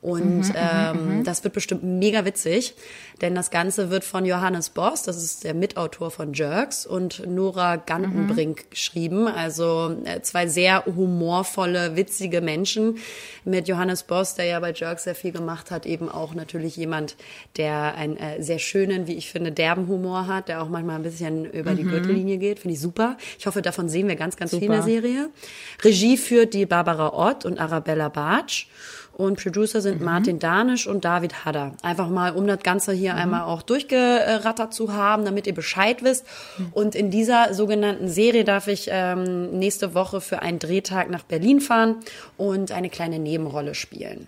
[0.01, 2.75] Und ähm, das wird bestimmt mega witzig,
[3.21, 7.77] denn das Ganze wird von Johannes Boss, das ist der Mitautor von Jerks, und Nora
[7.77, 9.27] Gantenbrink geschrieben.
[9.27, 12.97] Also äh, zwei sehr humorvolle, witzige Menschen.
[13.43, 17.15] Mit Johannes Boss, der ja bei Jerks sehr viel gemacht hat, eben auch natürlich jemand,
[17.57, 21.03] der einen äh, sehr schönen, wie ich finde, derben Humor hat, der auch manchmal ein
[21.03, 22.59] bisschen über die Gürtellinie geht.
[22.59, 23.17] Finde ich super.
[23.39, 24.91] Ich hoffe, davon sehen wir ganz, ganz viel in der Super.
[24.91, 25.29] Serie.
[25.83, 28.67] Regie führt die Barbara Ott und Arabella Bartsch.
[29.17, 31.71] Und Producer sind Martin Danisch und David Hadder.
[31.81, 36.23] Einfach mal, um das Ganze hier einmal auch durchgerattert zu haben, damit ihr Bescheid wisst.
[36.73, 41.61] Und in dieser sogenannten Serie darf ich ähm, nächste Woche für einen Drehtag nach Berlin
[41.61, 41.95] fahren
[42.37, 44.27] und eine kleine Nebenrolle spielen.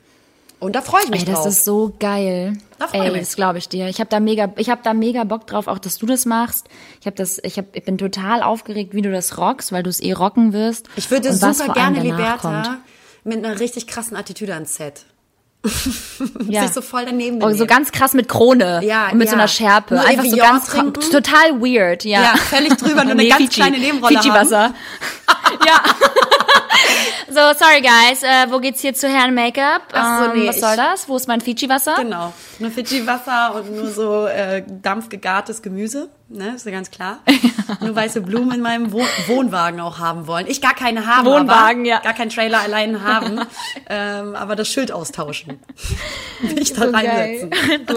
[0.59, 1.45] Und da freue ich mich Ey, das drauf.
[1.45, 2.57] ist so geil.
[2.79, 3.21] Da freu ich mich.
[3.21, 3.89] das glaube ich dir.
[3.89, 6.67] Ich habe da mega, ich habe da mega Bock drauf, auch dass du das machst.
[6.99, 9.89] Ich habe das, ich hab, ich bin total aufgeregt, wie du das rockst, weil du
[9.91, 10.89] es eh rocken wirst.
[10.95, 12.79] ich würde super gerne Liberta kommt.
[13.23, 15.05] Mit einer richtig krassen Attitüde ans Set.
[16.47, 16.63] Ja.
[16.63, 17.67] Sich so voll daneben Oh, so benehmen.
[17.67, 19.39] ganz krass mit Krone Ja, und mit so ja.
[19.39, 19.95] einer Schärpe.
[19.95, 21.11] Nur Einfach so Evian ganz trinken.
[21.11, 22.21] total weird, ja.
[22.21, 24.73] Ja, völlig drüber, nur eine ganz kleine Nebenrolle Fiji Wasser.
[25.67, 25.81] ja.
[27.29, 29.81] so, sorry guys, äh, wo geht's hier zu Herrn Make-up?
[29.93, 31.07] Ach so, Ähm, nee, was soll das?
[31.07, 31.95] Wo ist mein Fiji Wasser?
[31.97, 32.33] Genau.
[32.59, 36.09] Nur Fidschi-Wasser und nur so äh, dampfgegartes Gemüse.
[36.31, 37.19] Ne, ist ja ganz klar.
[37.79, 40.45] Nur weiße Blumen in meinem Wohn Wohnwagen auch haben wollen.
[40.47, 41.99] Ich gar keine haben, Wohnwagen, ja.
[42.01, 43.39] Gar keinen Trailer allein haben.
[43.89, 45.59] ähm, aber das Schild austauschen.
[46.41, 47.49] Mich da So reinsetzen.
[47.87, 47.95] Du,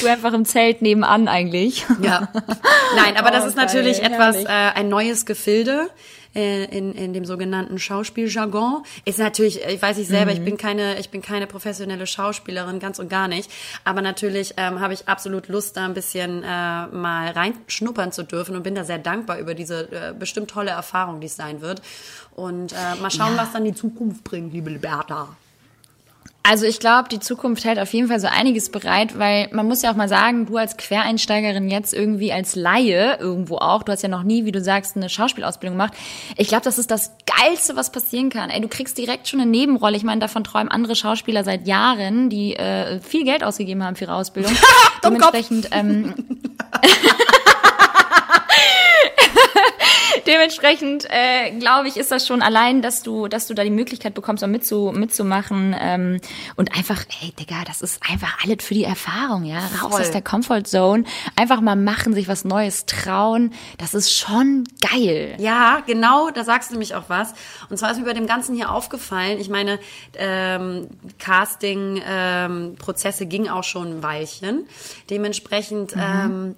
[0.00, 1.84] du einfach im Zelt nebenan eigentlich.
[2.00, 2.28] Ja.
[2.96, 4.48] Nein, aber das Oh, ist natürlich geil, etwas, herrlich.
[4.48, 5.90] äh, ein neues Gefilde.
[6.34, 10.38] Äh, In, in dem sogenannten Schauspieljargon ist natürlich, ich weiß ich selber, Mhm.
[10.38, 13.50] ich bin keine, ich bin keine professionelle Schauspielerin, ganz und gar nicht.
[13.84, 18.56] Aber natürlich ähm, habe ich absolut Lust, da ein bisschen äh, mal reinschnuppern zu dürfen
[18.56, 21.82] und bin da sehr dankbar über diese äh, bestimmt tolle Erfahrung, die es sein wird.
[22.34, 25.36] Und äh, mal schauen, was dann die Zukunft bringt, liebe Liberta.
[26.44, 29.82] Also ich glaube, die Zukunft hält auf jeden Fall so einiges bereit, weil man muss
[29.82, 34.02] ja auch mal sagen, du als Quereinsteigerin jetzt irgendwie als Laie irgendwo auch, du hast
[34.02, 35.94] ja noch nie, wie du sagst, eine Schauspielausbildung gemacht.
[36.36, 38.50] Ich glaube, das ist das Geilste, was passieren kann.
[38.50, 39.96] Ey, du kriegst direkt schon eine Nebenrolle.
[39.96, 44.06] Ich meine, davon träumen andere Schauspieler seit Jahren, die äh, viel Geld ausgegeben haben für
[44.06, 44.52] ihre Ausbildung.
[45.04, 46.14] Dementsprechend, ähm,
[50.26, 54.14] Dementsprechend äh, glaube ich, ist das schon allein, dass du, dass du da die Möglichkeit
[54.14, 56.20] bekommst, auch mitzu, mitzumachen ähm,
[56.56, 60.00] und einfach, hey Digga, das ist einfach alles für die Erfahrung, ja, raus Voll.
[60.00, 61.04] aus der Comfort Zone,
[61.36, 65.36] einfach mal machen, sich was Neues trauen, das ist schon geil.
[65.38, 67.34] Ja, genau, da sagst du nämlich auch was.
[67.68, 69.78] Und zwar ist mir bei dem Ganzen hier aufgefallen, ich meine,
[70.14, 70.88] ähm,
[71.18, 74.66] Casting-Prozesse gingen auch schon ein Weilchen.
[75.10, 76.54] Dementsprechend, ähm,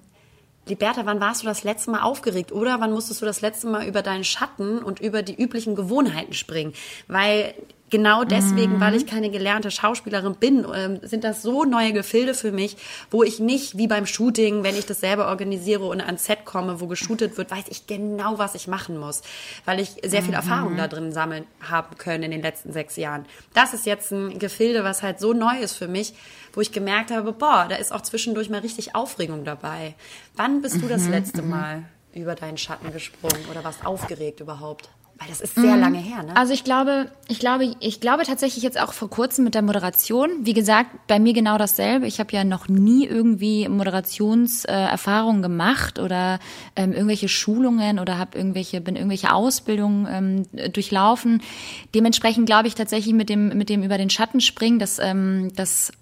[0.66, 2.52] Liberta, wann warst du das letzte Mal aufgeregt?
[2.52, 6.32] Oder wann musstest du das letzte Mal über deinen Schatten und über die üblichen Gewohnheiten
[6.32, 6.72] springen?
[7.06, 7.54] Weil
[7.90, 12.50] genau deswegen, weil ich keine gelernte Schauspielerin bin, ähm, sind das so neue Gefilde für
[12.50, 12.76] mich,
[13.10, 16.80] wo ich nicht wie beim Shooting, wenn ich das selber organisiere und ans Set komme,
[16.80, 19.22] wo geshootet wird, weiß ich genau, was ich machen muss,
[19.64, 23.26] weil ich sehr viel Erfahrung da drin sammeln haben können in den letzten sechs Jahren.
[23.52, 26.14] Das ist jetzt ein Gefilde, was halt so neu ist für mich,
[26.52, 29.94] wo ich gemerkt habe, boah, da ist auch zwischendurch mal richtig Aufregung dabei.
[30.36, 34.88] Wann bist du das letzte Mal über deinen Schatten gesprungen oder warst aufgeregt überhaupt?
[35.18, 36.36] Weil das ist sehr lange her, ne?
[36.36, 40.30] Also ich glaube, ich glaube, ich glaube tatsächlich jetzt auch vor kurzem mit der Moderation.
[40.40, 42.06] Wie gesagt, bei mir genau dasselbe.
[42.06, 46.40] Ich habe ja noch nie irgendwie Moderationserfahrungen Erfahrungen gemacht oder
[46.76, 51.42] ähm, irgendwelche Schulungen oder habe irgendwelche bin irgendwelche Ausbildungen ähm, durchlaufen.
[51.94, 55.92] Dementsprechend glaube ich tatsächlich mit dem mit dem über den Schatten springen, das ähm, das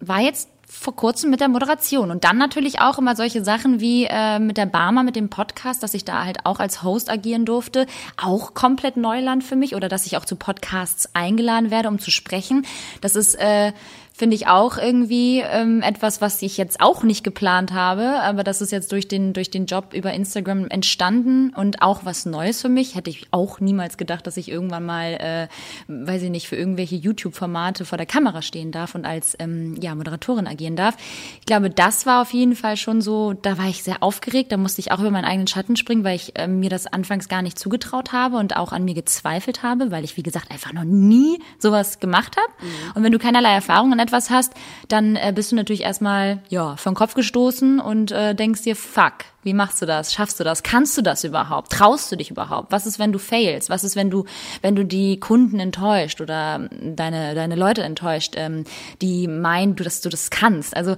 [0.00, 2.10] war jetzt vor kurzem mit der Moderation.
[2.10, 5.82] Und dann natürlich auch immer solche Sachen wie äh, mit der Barmer, mit dem Podcast,
[5.82, 9.74] dass ich da halt auch als Host agieren durfte, auch komplett Neuland für mich.
[9.74, 12.64] Oder dass ich auch zu Podcasts eingeladen werde, um zu sprechen.
[13.00, 13.72] Das ist äh,
[14.20, 18.60] finde ich auch irgendwie ähm, etwas, was ich jetzt auch nicht geplant habe, aber das
[18.60, 22.68] ist jetzt durch den durch den Job über Instagram entstanden und auch was Neues für
[22.68, 22.94] mich.
[22.94, 25.48] Hätte ich auch niemals gedacht, dass ich irgendwann mal, äh,
[25.88, 29.94] weiß ich nicht, für irgendwelche YouTube-Formate vor der Kamera stehen darf und als ähm, ja
[29.94, 30.98] Moderatorin agieren darf.
[31.40, 33.32] Ich glaube, das war auf jeden Fall schon so.
[33.32, 34.52] Da war ich sehr aufgeregt.
[34.52, 37.30] Da musste ich auch über meinen eigenen Schatten springen, weil ich ähm, mir das anfangs
[37.30, 40.74] gar nicht zugetraut habe und auch an mir gezweifelt habe, weil ich wie gesagt einfach
[40.74, 42.52] noch nie sowas gemacht habe.
[42.94, 44.52] Und wenn du keinerlei Erfahrung in etwas hast,
[44.88, 49.12] dann äh, bist du natürlich erstmal ja vom Kopf gestoßen und äh, denkst dir, fuck,
[49.42, 50.12] wie machst du das?
[50.12, 50.62] Schaffst du das?
[50.62, 51.72] Kannst du das überhaupt?
[51.72, 52.72] Traust du dich überhaupt?
[52.72, 53.70] Was ist, wenn du failst?
[53.70, 54.24] Was ist, wenn du,
[54.62, 58.64] wenn du die Kunden enttäuscht oder deine deine Leute enttäuscht, ähm,
[59.00, 60.76] die meinen, du, dass du das kannst?
[60.76, 60.96] Also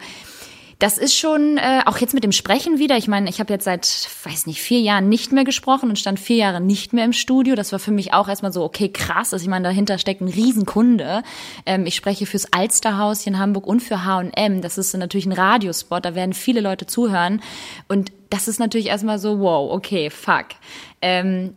[0.83, 2.97] das ist schon äh, auch jetzt mit dem Sprechen wieder.
[2.97, 6.19] Ich meine, ich habe jetzt seit, weiß nicht, vier Jahren nicht mehr gesprochen und stand
[6.19, 7.55] vier Jahre nicht mehr im Studio.
[7.55, 9.33] Das war für mich auch erstmal so, okay, krass.
[9.33, 11.23] Also ich meine, dahinter steckt ein Riesenkunde.
[11.67, 14.61] Ähm, ich spreche fürs Alsterhaus hier in Hamburg und für H&M.
[14.61, 17.43] Das ist natürlich ein Radiospot, da werden viele Leute zuhören.
[17.87, 20.47] Und das ist natürlich erstmal so, wow, okay, fuck.
[21.01, 21.55] Ähm,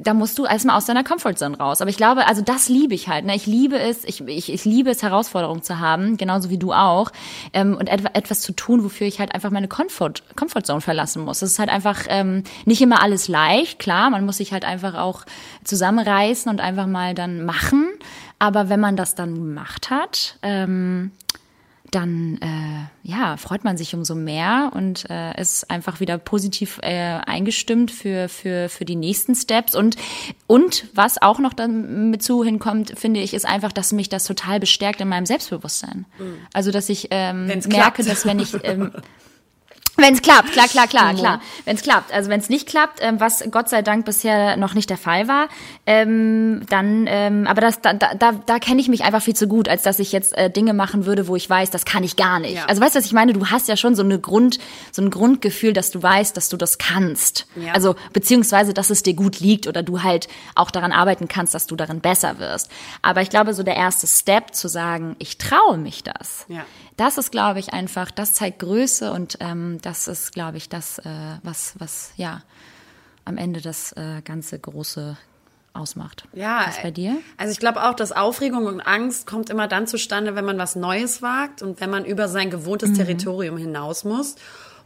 [0.00, 1.80] da musst du erstmal aus deiner Comfortzone raus.
[1.80, 3.24] Aber ich glaube, also das liebe ich halt.
[3.24, 3.34] Ne?
[3.34, 7.10] Ich liebe es, ich, ich, ich liebe es, Herausforderungen zu haben, genauso wie du auch.
[7.52, 11.40] Ähm, und etwa, etwas zu tun, wofür ich halt einfach meine Comfort, Comfortzone verlassen muss.
[11.40, 14.94] Das ist halt einfach ähm, nicht immer alles leicht, klar, man muss sich halt einfach
[14.94, 15.24] auch
[15.64, 17.88] zusammenreißen und einfach mal dann machen.
[18.38, 21.10] Aber wenn man das dann gemacht hat, ähm,
[21.94, 27.20] dann äh, ja, freut man sich umso mehr und äh, ist einfach wieder positiv äh,
[27.26, 29.74] eingestimmt für, für, für die nächsten Steps.
[29.74, 29.96] Und,
[30.46, 34.58] und was auch noch damit zu hinkommt, finde ich, ist einfach, dass mich das total
[34.58, 36.06] bestärkt in meinem Selbstbewusstsein.
[36.18, 36.38] Mhm.
[36.52, 38.92] Also, dass ich ähm, merke, dass wenn ich ähm,
[39.96, 41.40] Wenn es klappt, klar, klar, klar, klar.
[41.64, 42.12] Wenn es klappt.
[42.12, 45.28] Also wenn es nicht klappt, ähm, was Gott sei Dank bisher noch nicht der Fall
[45.28, 45.48] war,
[45.86, 49.68] ähm, dann, ähm, aber das, da, da, da kenne ich mich einfach viel zu gut,
[49.68, 52.40] als dass ich jetzt äh, Dinge machen würde, wo ich weiß, das kann ich gar
[52.40, 52.56] nicht.
[52.56, 52.64] Ja.
[52.66, 53.34] Also weißt du, was ich meine?
[53.34, 54.58] Du hast ja schon so eine Grund,
[54.90, 57.46] so ein Grundgefühl, dass du weißt, dass du das kannst.
[57.54, 57.72] Ja.
[57.72, 60.26] Also beziehungsweise, dass es dir gut liegt oder du halt
[60.56, 62.68] auch daran arbeiten kannst, dass du darin besser wirst.
[63.02, 66.46] Aber ich glaube, so der erste Step zu sagen, ich traue mich das.
[66.48, 66.64] Ja.
[66.96, 70.98] Das ist, glaube ich, einfach, das zeigt Größe und ähm, das ist, glaube ich, das,
[71.00, 72.42] äh, was, was, ja,
[73.24, 75.16] am Ende das äh, ganze große
[75.74, 76.24] ausmacht.
[76.32, 76.64] Ja.
[76.68, 77.18] Was bei dir?
[77.36, 80.76] Also ich glaube auch, dass Aufregung und Angst kommt immer dann zustande, wenn man was
[80.76, 82.94] Neues wagt und wenn man über sein gewohntes mhm.
[82.94, 84.36] Territorium hinaus muss.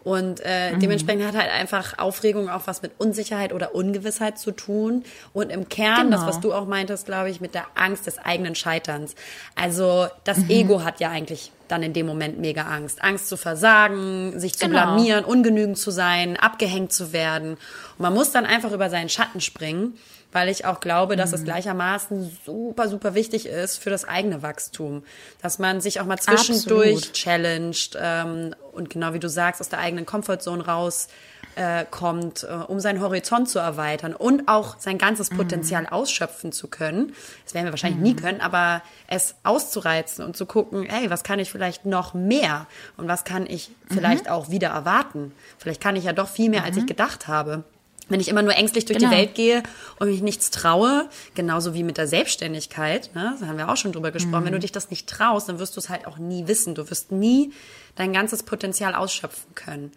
[0.05, 0.80] Und äh, mhm.
[0.80, 5.05] dementsprechend hat halt einfach Aufregung auch was mit Unsicherheit oder Ungewissheit zu tun.
[5.32, 6.16] Und im Kern, genau.
[6.16, 9.14] das, was du auch meintest, glaube ich, mit der Angst des eigenen Scheiterns.
[9.55, 10.51] Also das mhm.
[10.51, 13.03] Ego hat ja eigentlich dann in dem Moment mega Angst.
[13.03, 14.94] Angst zu versagen, sich zu genau.
[14.94, 17.53] blamieren, ungenügend zu sein, abgehängt zu werden.
[17.53, 17.59] Und
[17.99, 19.99] man muss dann einfach über seinen Schatten springen,
[20.32, 21.36] weil ich auch glaube, dass mhm.
[21.36, 25.02] es gleichermaßen super, super wichtig ist für das eigene Wachstum.
[25.40, 27.12] Dass man sich auch mal zwischendurch Absolut.
[27.14, 31.08] challenged ähm, und genau wie du sagst, aus der eigenen Comfortzone raus
[31.56, 35.88] äh, kommt, äh, um seinen Horizont zu erweitern und auch sein ganzes Potenzial mhm.
[35.88, 37.14] ausschöpfen zu können.
[37.44, 38.04] Das werden wir wahrscheinlich mhm.
[38.04, 42.66] nie können, aber es auszureizen und zu gucken, hey, was kann ich vielleicht noch mehr
[42.96, 44.30] und was kann ich vielleicht mhm.
[44.30, 45.32] auch wieder erwarten?
[45.58, 46.88] Vielleicht kann ich ja doch viel mehr, als ich mhm.
[46.88, 47.64] gedacht habe.
[48.09, 49.11] Wenn ich immer nur ängstlich durch genau.
[49.11, 49.62] die Welt gehe
[49.98, 53.92] und mich nichts traue, genauso wie mit der Selbstständigkeit, ne, da haben wir auch schon
[53.92, 54.62] drüber gesprochen, wenn du mhm.
[54.62, 56.74] dich das nicht traust, dann wirst du es halt auch nie wissen.
[56.74, 57.52] Du wirst nie
[57.96, 59.92] dein ganzes Potenzial ausschöpfen können.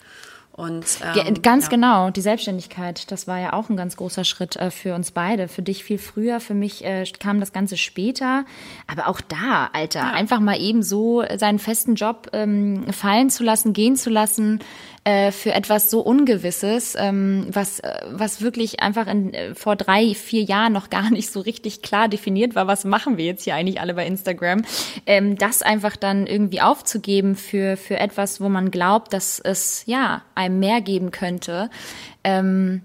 [0.54, 0.86] Und,
[1.16, 1.70] ähm, ganz ja.
[1.70, 5.48] genau, die Selbstständigkeit, das war ja auch ein ganz großer Schritt äh, für uns beide.
[5.48, 8.44] Für dich viel früher, für mich äh, kam das Ganze später.
[8.86, 10.12] Aber auch da, Alter, ja.
[10.12, 14.60] einfach mal eben so seinen festen Job ähm, fallen zu lassen, gehen zu lassen,
[15.04, 20.14] äh, für etwas so Ungewisses, ähm, was, äh, was wirklich einfach in, äh, vor drei,
[20.14, 23.56] vier Jahren noch gar nicht so richtig klar definiert war, was machen wir jetzt hier
[23.56, 24.64] eigentlich alle bei Instagram,
[25.08, 30.22] ähm, das einfach dann irgendwie aufzugeben für, für etwas, wo man glaubt, dass es ja
[30.36, 31.72] einem mehr geben könnte.
[32.24, 32.84] Ähm,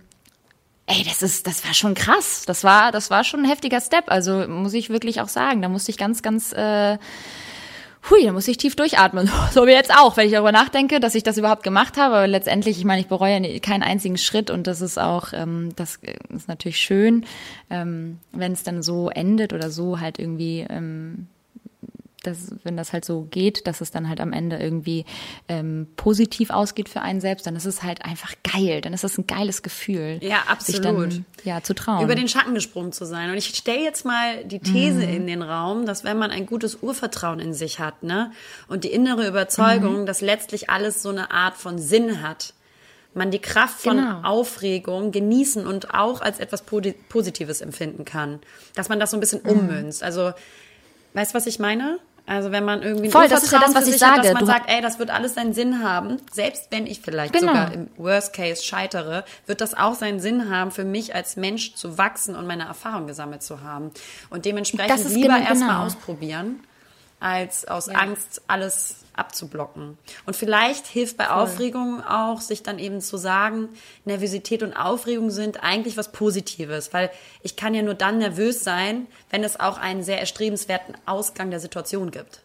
[0.88, 2.44] Ey, das ist, das war schon krass.
[2.46, 4.04] Das war, das war schon ein heftiger Step.
[4.06, 5.60] Also muss ich wirklich auch sagen.
[5.60, 6.96] Da musste ich ganz, ganz äh,
[8.10, 9.30] hui, da muss ich tief durchatmen.
[9.52, 12.16] So wie jetzt auch, wenn ich darüber nachdenke, dass ich das überhaupt gemacht habe.
[12.16, 16.00] Aber letztendlich, ich meine, ich bereue keinen einzigen Schritt und das ist auch, ähm, das
[16.28, 17.24] ist natürlich schön,
[17.70, 21.28] ähm, wenn es dann so endet oder so halt irgendwie ähm,
[22.26, 25.04] dass, wenn das halt so geht, dass es dann halt am Ende irgendwie
[25.48, 28.80] ähm, positiv ausgeht für einen selbst, dann ist es halt einfach geil.
[28.80, 30.18] Dann ist das ein geiles Gefühl.
[30.22, 30.84] Ja, absolut.
[30.84, 32.02] Dann, ja, zu trauen.
[32.02, 33.30] Über den Schatten gesprungen zu sein.
[33.30, 35.14] Und ich stelle jetzt mal die These mhm.
[35.14, 38.32] in den Raum, dass wenn man ein gutes Urvertrauen in sich hat, ne,
[38.68, 40.06] und die innere Überzeugung, mhm.
[40.06, 42.54] dass letztlich alles so eine Art von Sinn hat,
[43.16, 44.20] man die Kraft von genau.
[44.22, 48.40] Aufregung genießen und auch als etwas Positives empfinden kann.
[48.74, 49.50] Dass man das so ein bisschen mhm.
[49.50, 50.02] ummünzt.
[50.02, 50.32] Also,
[51.14, 51.98] weißt du, was ich meine?
[52.26, 54.18] Also wenn man irgendwie Voll, das ist ja das, was ich sage.
[54.18, 56.18] Hat, dass man du sagt, ey, das wird alles seinen Sinn haben.
[56.32, 57.52] Selbst wenn ich vielleicht genau.
[57.52, 61.74] sogar im Worst Case scheitere, wird das auch seinen Sinn haben, für mich als Mensch
[61.74, 63.92] zu wachsen und meine Erfahrung gesammelt zu haben.
[64.28, 65.48] Und dementsprechend lieber genau.
[65.48, 66.60] erstmal ausprobieren,
[67.20, 67.94] als aus ja.
[67.94, 69.98] Angst alles abzublocken.
[70.24, 71.34] Und vielleicht hilft bei Voll.
[71.34, 73.68] Aufregung auch, sich dann eben zu sagen,
[74.04, 77.10] Nervosität und Aufregung sind eigentlich was Positives, weil
[77.42, 81.60] ich kann ja nur dann nervös sein, wenn es auch einen sehr erstrebenswerten Ausgang der
[81.60, 82.40] Situation gibt.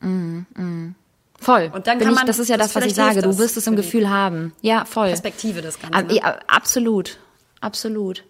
[0.00, 0.94] Mm, mm.
[1.38, 1.70] Voll.
[1.72, 3.22] Und dann kann ich, man, das ist ja das, was ich sage.
[3.22, 4.52] Du wirst es im Gefühl haben.
[4.60, 5.08] Ja, voll.
[5.08, 6.04] Perspektive das Ganze.
[6.04, 6.14] Ne?
[6.16, 7.18] Ja, absolut.
[7.62, 8.24] Absolut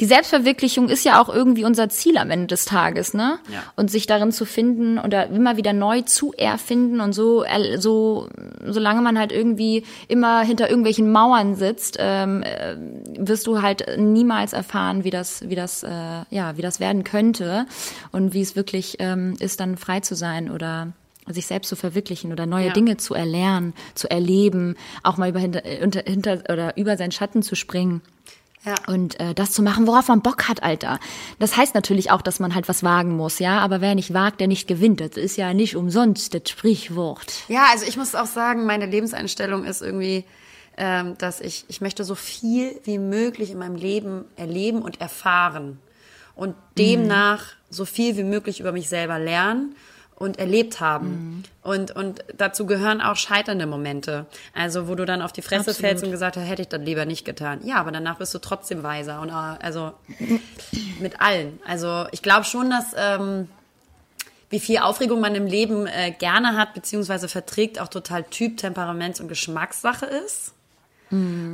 [0.00, 3.38] die Selbstverwirklichung ist ja auch irgendwie unser Ziel am Ende des Tages, ne?
[3.52, 3.62] Ja.
[3.76, 7.44] Und sich darin zu finden oder immer wieder neu zu erfinden und so,
[7.76, 8.28] so,
[8.64, 12.76] solange man halt irgendwie immer hinter irgendwelchen Mauern sitzt, ähm, äh,
[13.18, 15.88] wirst du halt niemals erfahren, wie das, wie das, äh,
[16.30, 17.66] ja, wie das werden könnte
[18.12, 20.92] und wie es wirklich ähm, ist, dann frei zu sein oder
[21.26, 22.72] sich selbst zu verwirklichen oder neue ja.
[22.72, 27.42] Dinge zu erlernen, zu erleben, auch mal über hinter, hinter, hinter oder über seinen Schatten
[27.42, 28.02] zu springen.
[28.64, 28.74] Ja.
[28.86, 30.98] Und äh, das zu machen, worauf man Bock hat, Alter.
[31.38, 33.58] Das heißt natürlich auch, dass man halt was wagen muss, ja.
[33.58, 35.00] Aber wer nicht wagt, der nicht gewinnt.
[35.00, 37.44] Das ist ja nicht umsonst das Sprichwort.
[37.48, 40.24] Ja, also ich muss auch sagen, meine Lebenseinstellung ist irgendwie,
[40.78, 45.78] ähm, dass ich, ich möchte so viel wie möglich in meinem Leben erleben und erfahren.
[46.34, 49.76] und demnach so viel wie möglich über mich selber lernen
[50.16, 51.08] und erlebt haben.
[51.08, 51.42] Mhm.
[51.62, 54.26] Und, und dazu gehören auch scheiternde Momente.
[54.54, 55.80] Also, wo du dann auf die Fresse Absolut.
[55.80, 57.60] fällst und gesagt hast, hätte ich das lieber nicht getan.
[57.64, 59.20] Ja, aber danach bist du trotzdem weiser.
[59.20, 59.92] Und äh, also
[61.00, 61.58] mit allen.
[61.66, 63.48] Also ich glaube schon, dass ähm,
[64.50, 69.20] wie viel Aufregung man im Leben äh, gerne hat, beziehungsweise verträgt, auch total Typ, Temperaments-
[69.20, 70.54] und Geschmackssache ist.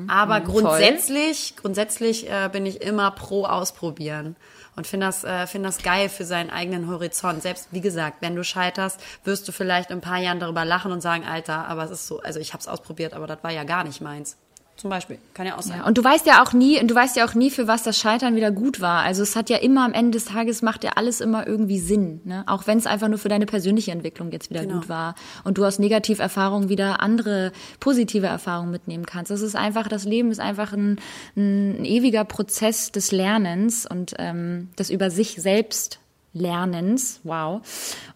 [0.09, 4.37] Aber grundsätzlich, grundsätzlich äh, bin ich immer pro Ausprobieren
[4.77, 7.43] und finde das, äh, finde das geil für seinen eigenen Horizont.
[7.43, 10.93] Selbst wie gesagt, wenn du scheiterst, wirst du vielleicht in ein paar Jahren darüber lachen
[10.93, 13.51] und sagen, Alter, aber es ist so, also ich habe es ausprobiert, aber das war
[13.51, 14.37] ja gar nicht meins.
[14.81, 15.81] Zum Beispiel, kann ja auch sein.
[15.81, 17.99] Ja, und du weißt ja auch nie, du weißt ja auch nie, für was das
[17.99, 19.03] Scheitern wieder gut war.
[19.03, 22.23] Also es hat ja immer am Ende des Tages macht ja alles immer irgendwie Sinn,
[22.25, 22.45] ne?
[22.47, 24.77] Auch wenn es einfach nur für deine persönliche Entwicklung jetzt wieder Genau.
[24.77, 29.31] gut war und du aus Negativerfahrungen wieder andere positive Erfahrungen mitnehmen kannst.
[29.31, 30.99] Das ist einfach, das Leben ist einfach ein,
[31.37, 35.99] ein ewiger Prozess des Lernens und ähm, des über sich selbst
[36.33, 37.61] Lernens, wow,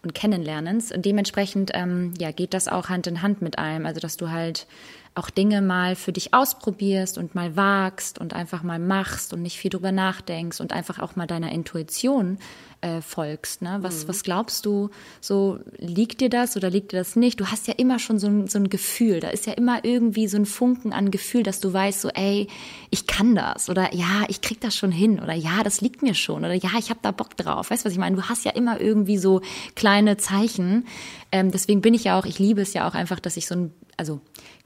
[0.01, 0.91] und Kennenlernens.
[0.91, 3.85] Und dementsprechend ähm, ja, geht das auch Hand in Hand mit allem.
[3.85, 4.67] Also, dass du halt
[5.15, 9.57] auch Dinge mal für dich ausprobierst und mal wagst und einfach mal machst und nicht
[9.57, 12.37] viel drüber nachdenkst und einfach auch mal deiner Intuition
[12.81, 13.61] äh, folgst.
[13.61, 13.77] Ne?
[13.81, 14.89] Was, was glaubst du,
[15.21, 17.39] so liegt dir das oder liegt dir das nicht?
[17.39, 20.27] Du hast ja immer schon so ein, so ein Gefühl, da ist ja immer irgendwie
[20.27, 22.47] so ein Funken an Gefühl, dass du weißt, so ey,
[22.89, 26.13] ich kann das oder ja, ich krieg das schon hin oder ja, das liegt mir
[26.13, 27.71] schon oder ja, ich habe da Bock drauf.
[27.71, 28.17] Weißt du, was ich meine?
[28.17, 29.41] Du hast ja immer irgendwie so
[29.75, 30.85] kleine Zeichen.
[31.31, 33.55] Ähm, deswegen bin ich ja auch, ich liebe es ja auch einfach, dass ich so
[33.55, 34.19] ein, also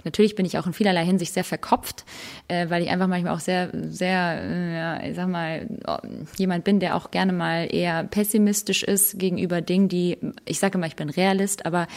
[0.04, 2.06] natürlich bin ich auch in vielerlei Hinsicht sehr verkopft,
[2.48, 5.98] äh, weil ich einfach manchmal auch sehr, sehr, äh, ja, ich sag mal, oh,
[6.38, 10.88] jemand bin, der auch gerne mal eher pessimistisch ist gegenüber Dingen, die, ich sage immer,
[10.88, 11.88] ich bin Realist, aber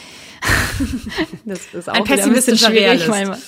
[1.45, 3.09] das ist auch Ein ein pessimistischer schwierig Realist.
[3.09, 3.39] manchmal.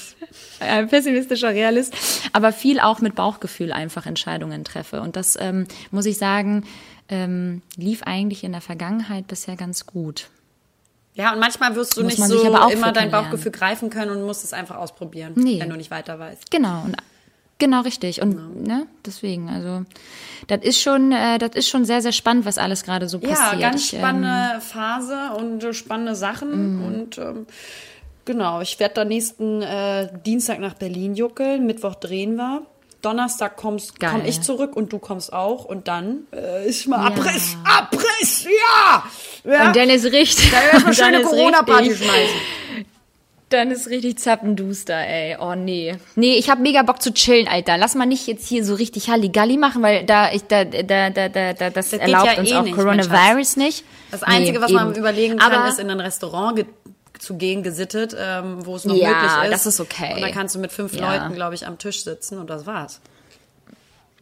[0.60, 1.94] Ein pessimistischer Realist,
[2.32, 5.00] aber viel auch mit Bauchgefühl einfach Entscheidungen treffe.
[5.00, 6.64] Und das ähm, muss ich sagen,
[7.08, 10.30] ähm, lief eigentlich in der Vergangenheit bisher ganz gut.
[11.14, 13.10] Ja, und manchmal wirst du Muss nicht so sich aber auch immer dein.
[13.10, 15.60] Bauchgefühl greifen können und musst es einfach ausprobieren, Nee.
[15.60, 16.50] wenn du nicht weiter weißt.
[16.50, 16.96] Genau, und
[17.58, 18.20] genau richtig.
[18.20, 19.84] Und ne, deswegen, also
[20.48, 23.60] das ist schon, äh, das ist schon sehr, sehr spannend, was alles gerade so passiert.
[23.60, 26.78] Ja, ganz Ich, ähm, spannende Phase und äh, spannende Sachen.
[26.78, 26.84] Mhm.
[26.84, 27.46] Und ähm,
[28.24, 31.64] genau, ich werde dann nächsten äh, Dienstag nach Berlin juckeln.
[31.64, 32.62] Mittwoch drehen wir.
[33.04, 34.10] Donnerstag kommst, Geil.
[34.12, 35.64] komm ich zurück und du kommst auch.
[35.64, 37.06] Und dann äh, ist mal Ja.
[37.06, 39.04] Abriss, Abriss, ja!
[39.50, 39.66] ja.
[39.66, 40.50] Und dann ist richtig.
[40.50, 42.34] da werden wir dann schöne ist Corona-Party schmeißen.
[43.50, 45.36] Dann ist richtig zappenduster, ey.
[45.38, 45.94] Oh nee.
[46.16, 47.76] Nee, ich hab mega Bock zu chillen, Alter.
[47.76, 51.28] Lass mal nicht jetzt hier so richtig Halligalli machen, weil da ich da da da
[51.28, 53.84] da, da das, geht erlaubt ja uns eh auch nicht, Coronavirus nicht.
[54.10, 54.98] Das Einzige, Nee, was man eben.
[54.98, 56.64] überlegen kann, Aber ist in ein Restaurant
[57.24, 59.52] zu gehen, gesittet, ähm, wo es noch Ja, möglich ist.
[59.52, 60.14] das ist okay.
[60.14, 61.12] Und dann kannst du mit fünf Ja.
[61.12, 63.00] Leuten, glaube ich, am Tisch sitzen und das war's.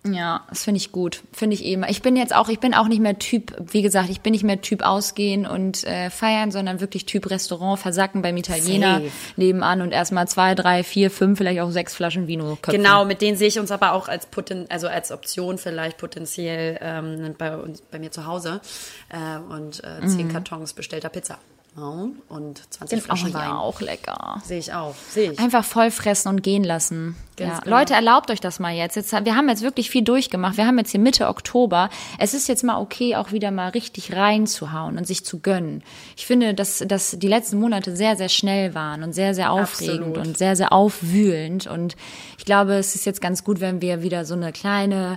[0.04, 1.22] Ja, das finde ich gut.
[1.32, 1.84] Finde ich eben.
[1.88, 4.42] Ich bin jetzt auch, ich bin auch nicht mehr Typ, wie gesagt, ich bin nicht
[4.42, 9.10] mehr Typ ausgehen und äh, feiern, sondern wirklich Typ Restaurant, versacken beim Italiener Safe.
[9.36, 12.82] nebenan und erstmal zwei, drei, vier, fünf, vielleicht auch sechs Flaschen Vino köpfen.
[12.82, 16.78] Genau, mit denen sehe ich uns aber auch als Poten also als Option vielleicht potenziell
[16.80, 18.60] ähm, bei uns bei mir zu Hause
[19.08, 21.38] äh, und äh, zehn Kartons bestellter Pizza ja,
[21.74, 23.50] und 20 Oh, Flaschen Wein.
[23.50, 24.42] auch lecker.
[24.44, 25.38] Sehe ich auch, sehe ich.
[25.38, 27.16] Einfach voll fressen und gehen lassen.
[27.38, 27.60] Ja.
[27.60, 27.78] genau.
[27.78, 28.94] Leute, erlaubt euch das mal jetzt.
[28.94, 29.12] jetzt.
[29.24, 30.58] Wir haben jetzt wirklich viel durchgemacht.
[30.58, 31.88] Wir haben jetzt hier Mitte Oktober.
[32.18, 35.82] Es ist jetzt mal okay, auch wieder mal richtig reinzuhauen und sich zu gönnen.
[36.16, 40.08] Ich finde, dass, dass die letzten Monate sehr, sehr schnell waren und sehr, sehr aufregend
[40.08, 40.26] Absolut.
[40.26, 41.66] und sehr, sehr aufwühlend.
[41.66, 41.96] Und
[42.38, 45.16] ich glaube, es ist jetzt ganz gut, wenn wir wieder so eine kleine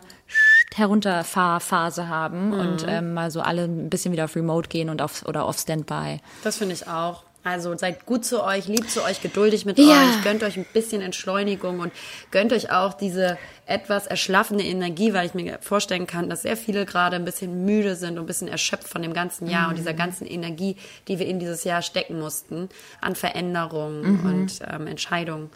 [0.76, 2.90] Herunterfahrphase haben und Mhm.
[2.90, 6.20] ähm, mal so alle ein bisschen wieder auf Remote gehen und auf oder auf Standby.
[6.44, 7.24] Das finde ich auch.
[7.44, 10.02] Also seid gut zu euch, lieb zu euch, geduldig mit Ja.
[10.02, 11.94] euch, gönnt euch ein bisschen Entschleunigung und
[12.32, 16.86] gönnt euch auch diese etwas erschlaffende Energie, weil ich mir vorstellen kann, dass sehr viele
[16.88, 19.94] gerade ein bisschen müde sind und ein bisschen erschöpft von dem ganzen Jahr und dieser
[19.94, 20.76] ganzen Energie,
[21.08, 22.68] die wir in dieses Jahr stecken mussten,
[23.00, 25.52] an Veränderungen und ähm, Entscheidungen.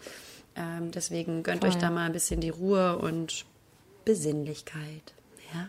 [0.54, 3.44] Ähm, deswegen gönnt euch da mal ein bisschen die Ruhe und
[4.04, 5.12] Besinnlichkeit.
[5.54, 5.68] Ja.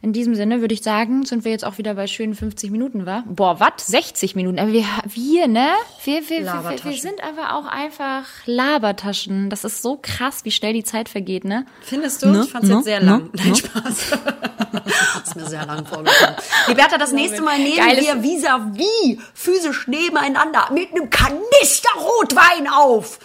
[0.00, 3.04] In diesem Sinne würde ich sagen, sind wir jetzt auch wieder bei schönen 50 Minuten,
[3.04, 3.24] wa?
[3.26, 3.86] Boah, was?
[3.88, 4.58] 60 Minuten.
[4.60, 5.70] Aber wir, wir ne?
[6.04, 9.50] Wir, wir, wir, wir, wir sind aber auch einfach Labertaschen.
[9.50, 11.66] Das ist so krass, wie schnell die Zeit vergeht, ne?
[11.82, 12.28] Findest du?
[12.28, 12.44] Ne?
[12.44, 12.76] Ich fand es Ne?
[12.76, 13.06] jetzt sehr Ne?
[13.06, 13.30] lang.
[13.32, 14.12] Nein, Spaß.
[15.24, 16.36] ist mir sehr lang vorgekommen.
[16.70, 22.68] Die Bertha das nächste Mal neben Geiles- dir vis-à-vis, physisch nebeneinander, mit einem Kanister Rotwein
[22.72, 23.18] auf.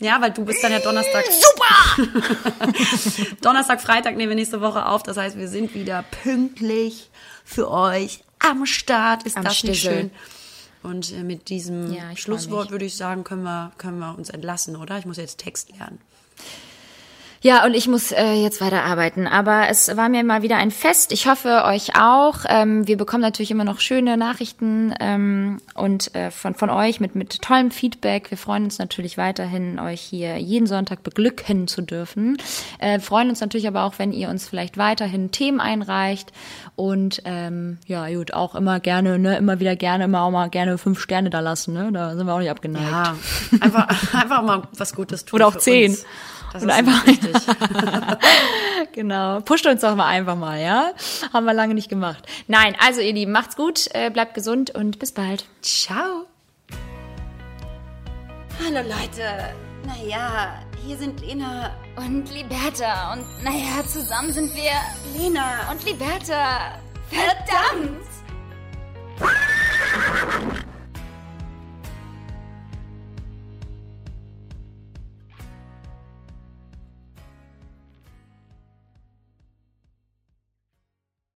[0.00, 1.24] Ja, weil du bist dann ja Donnerstag.
[1.30, 3.26] Super!
[3.42, 5.02] Donnerstag, Freitag nehmen wir nächste Woche auf.
[5.02, 7.10] Das heißt, wir sind wieder pünktlich
[7.44, 9.22] für euch am Start.
[9.24, 10.10] Ist Am das nicht schön?
[10.82, 14.76] Und äh, mit diesem Ja, Schlusswort würde ich sagen, können wir, können wir uns entlassen,
[14.76, 14.98] oder?
[14.98, 15.98] Ich muss jetzt Text lernen.
[17.44, 19.26] Ja, und ich muss äh, jetzt weiter arbeiten.
[19.26, 21.12] Aber es war mir mal wieder ein Fest.
[21.12, 22.38] Ich hoffe, euch auch.
[22.48, 27.14] Ähm, wir bekommen natürlich immer noch schöne Nachrichten ähm, und äh, von, von euch mit,
[27.14, 28.30] mit tollem Feedback.
[28.30, 32.38] Wir freuen uns natürlich weiterhin, euch hier jeden Sonntag beglücken zu dürfen.
[32.78, 36.32] Äh, freuen uns natürlich aber auch, wenn ihr uns vielleicht weiterhin Themen einreicht.
[36.76, 40.78] Und ähm, ja, gut, auch immer gerne, ne, immer wieder gerne, immer auch mal gerne
[40.78, 41.74] fünf Sterne da lassen.
[41.74, 41.90] Ne?
[41.92, 42.90] Da sind wir auch nicht abgeneigt.
[42.90, 43.16] Ja,
[43.60, 45.36] einfach, einfach mal was Gutes tun.
[45.36, 45.90] Oder auch zehn.
[45.90, 46.06] Uns.
[46.54, 47.34] Das und ist einfach richtig.
[48.92, 49.40] genau.
[49.40, 50.92] Pusht uns doch mal einfach mal, ja?
[51.32, 52.24] Haben wir lange nicht gemacht.
[52.46, 55.46] Nein, also ihr Lieben, macht's gut, äh, bleibt gesund und bis bald.
[55.62, 56.26] Ciao.
[58.64, 59.52] Hallo Leute.
[59.84, 64.70] Naja, hier sind Lena und Liberta und naja, zusammen sind wir
[65.18, 66.78] Lena und Liberta.
[67.10, 68.04] Verdammt!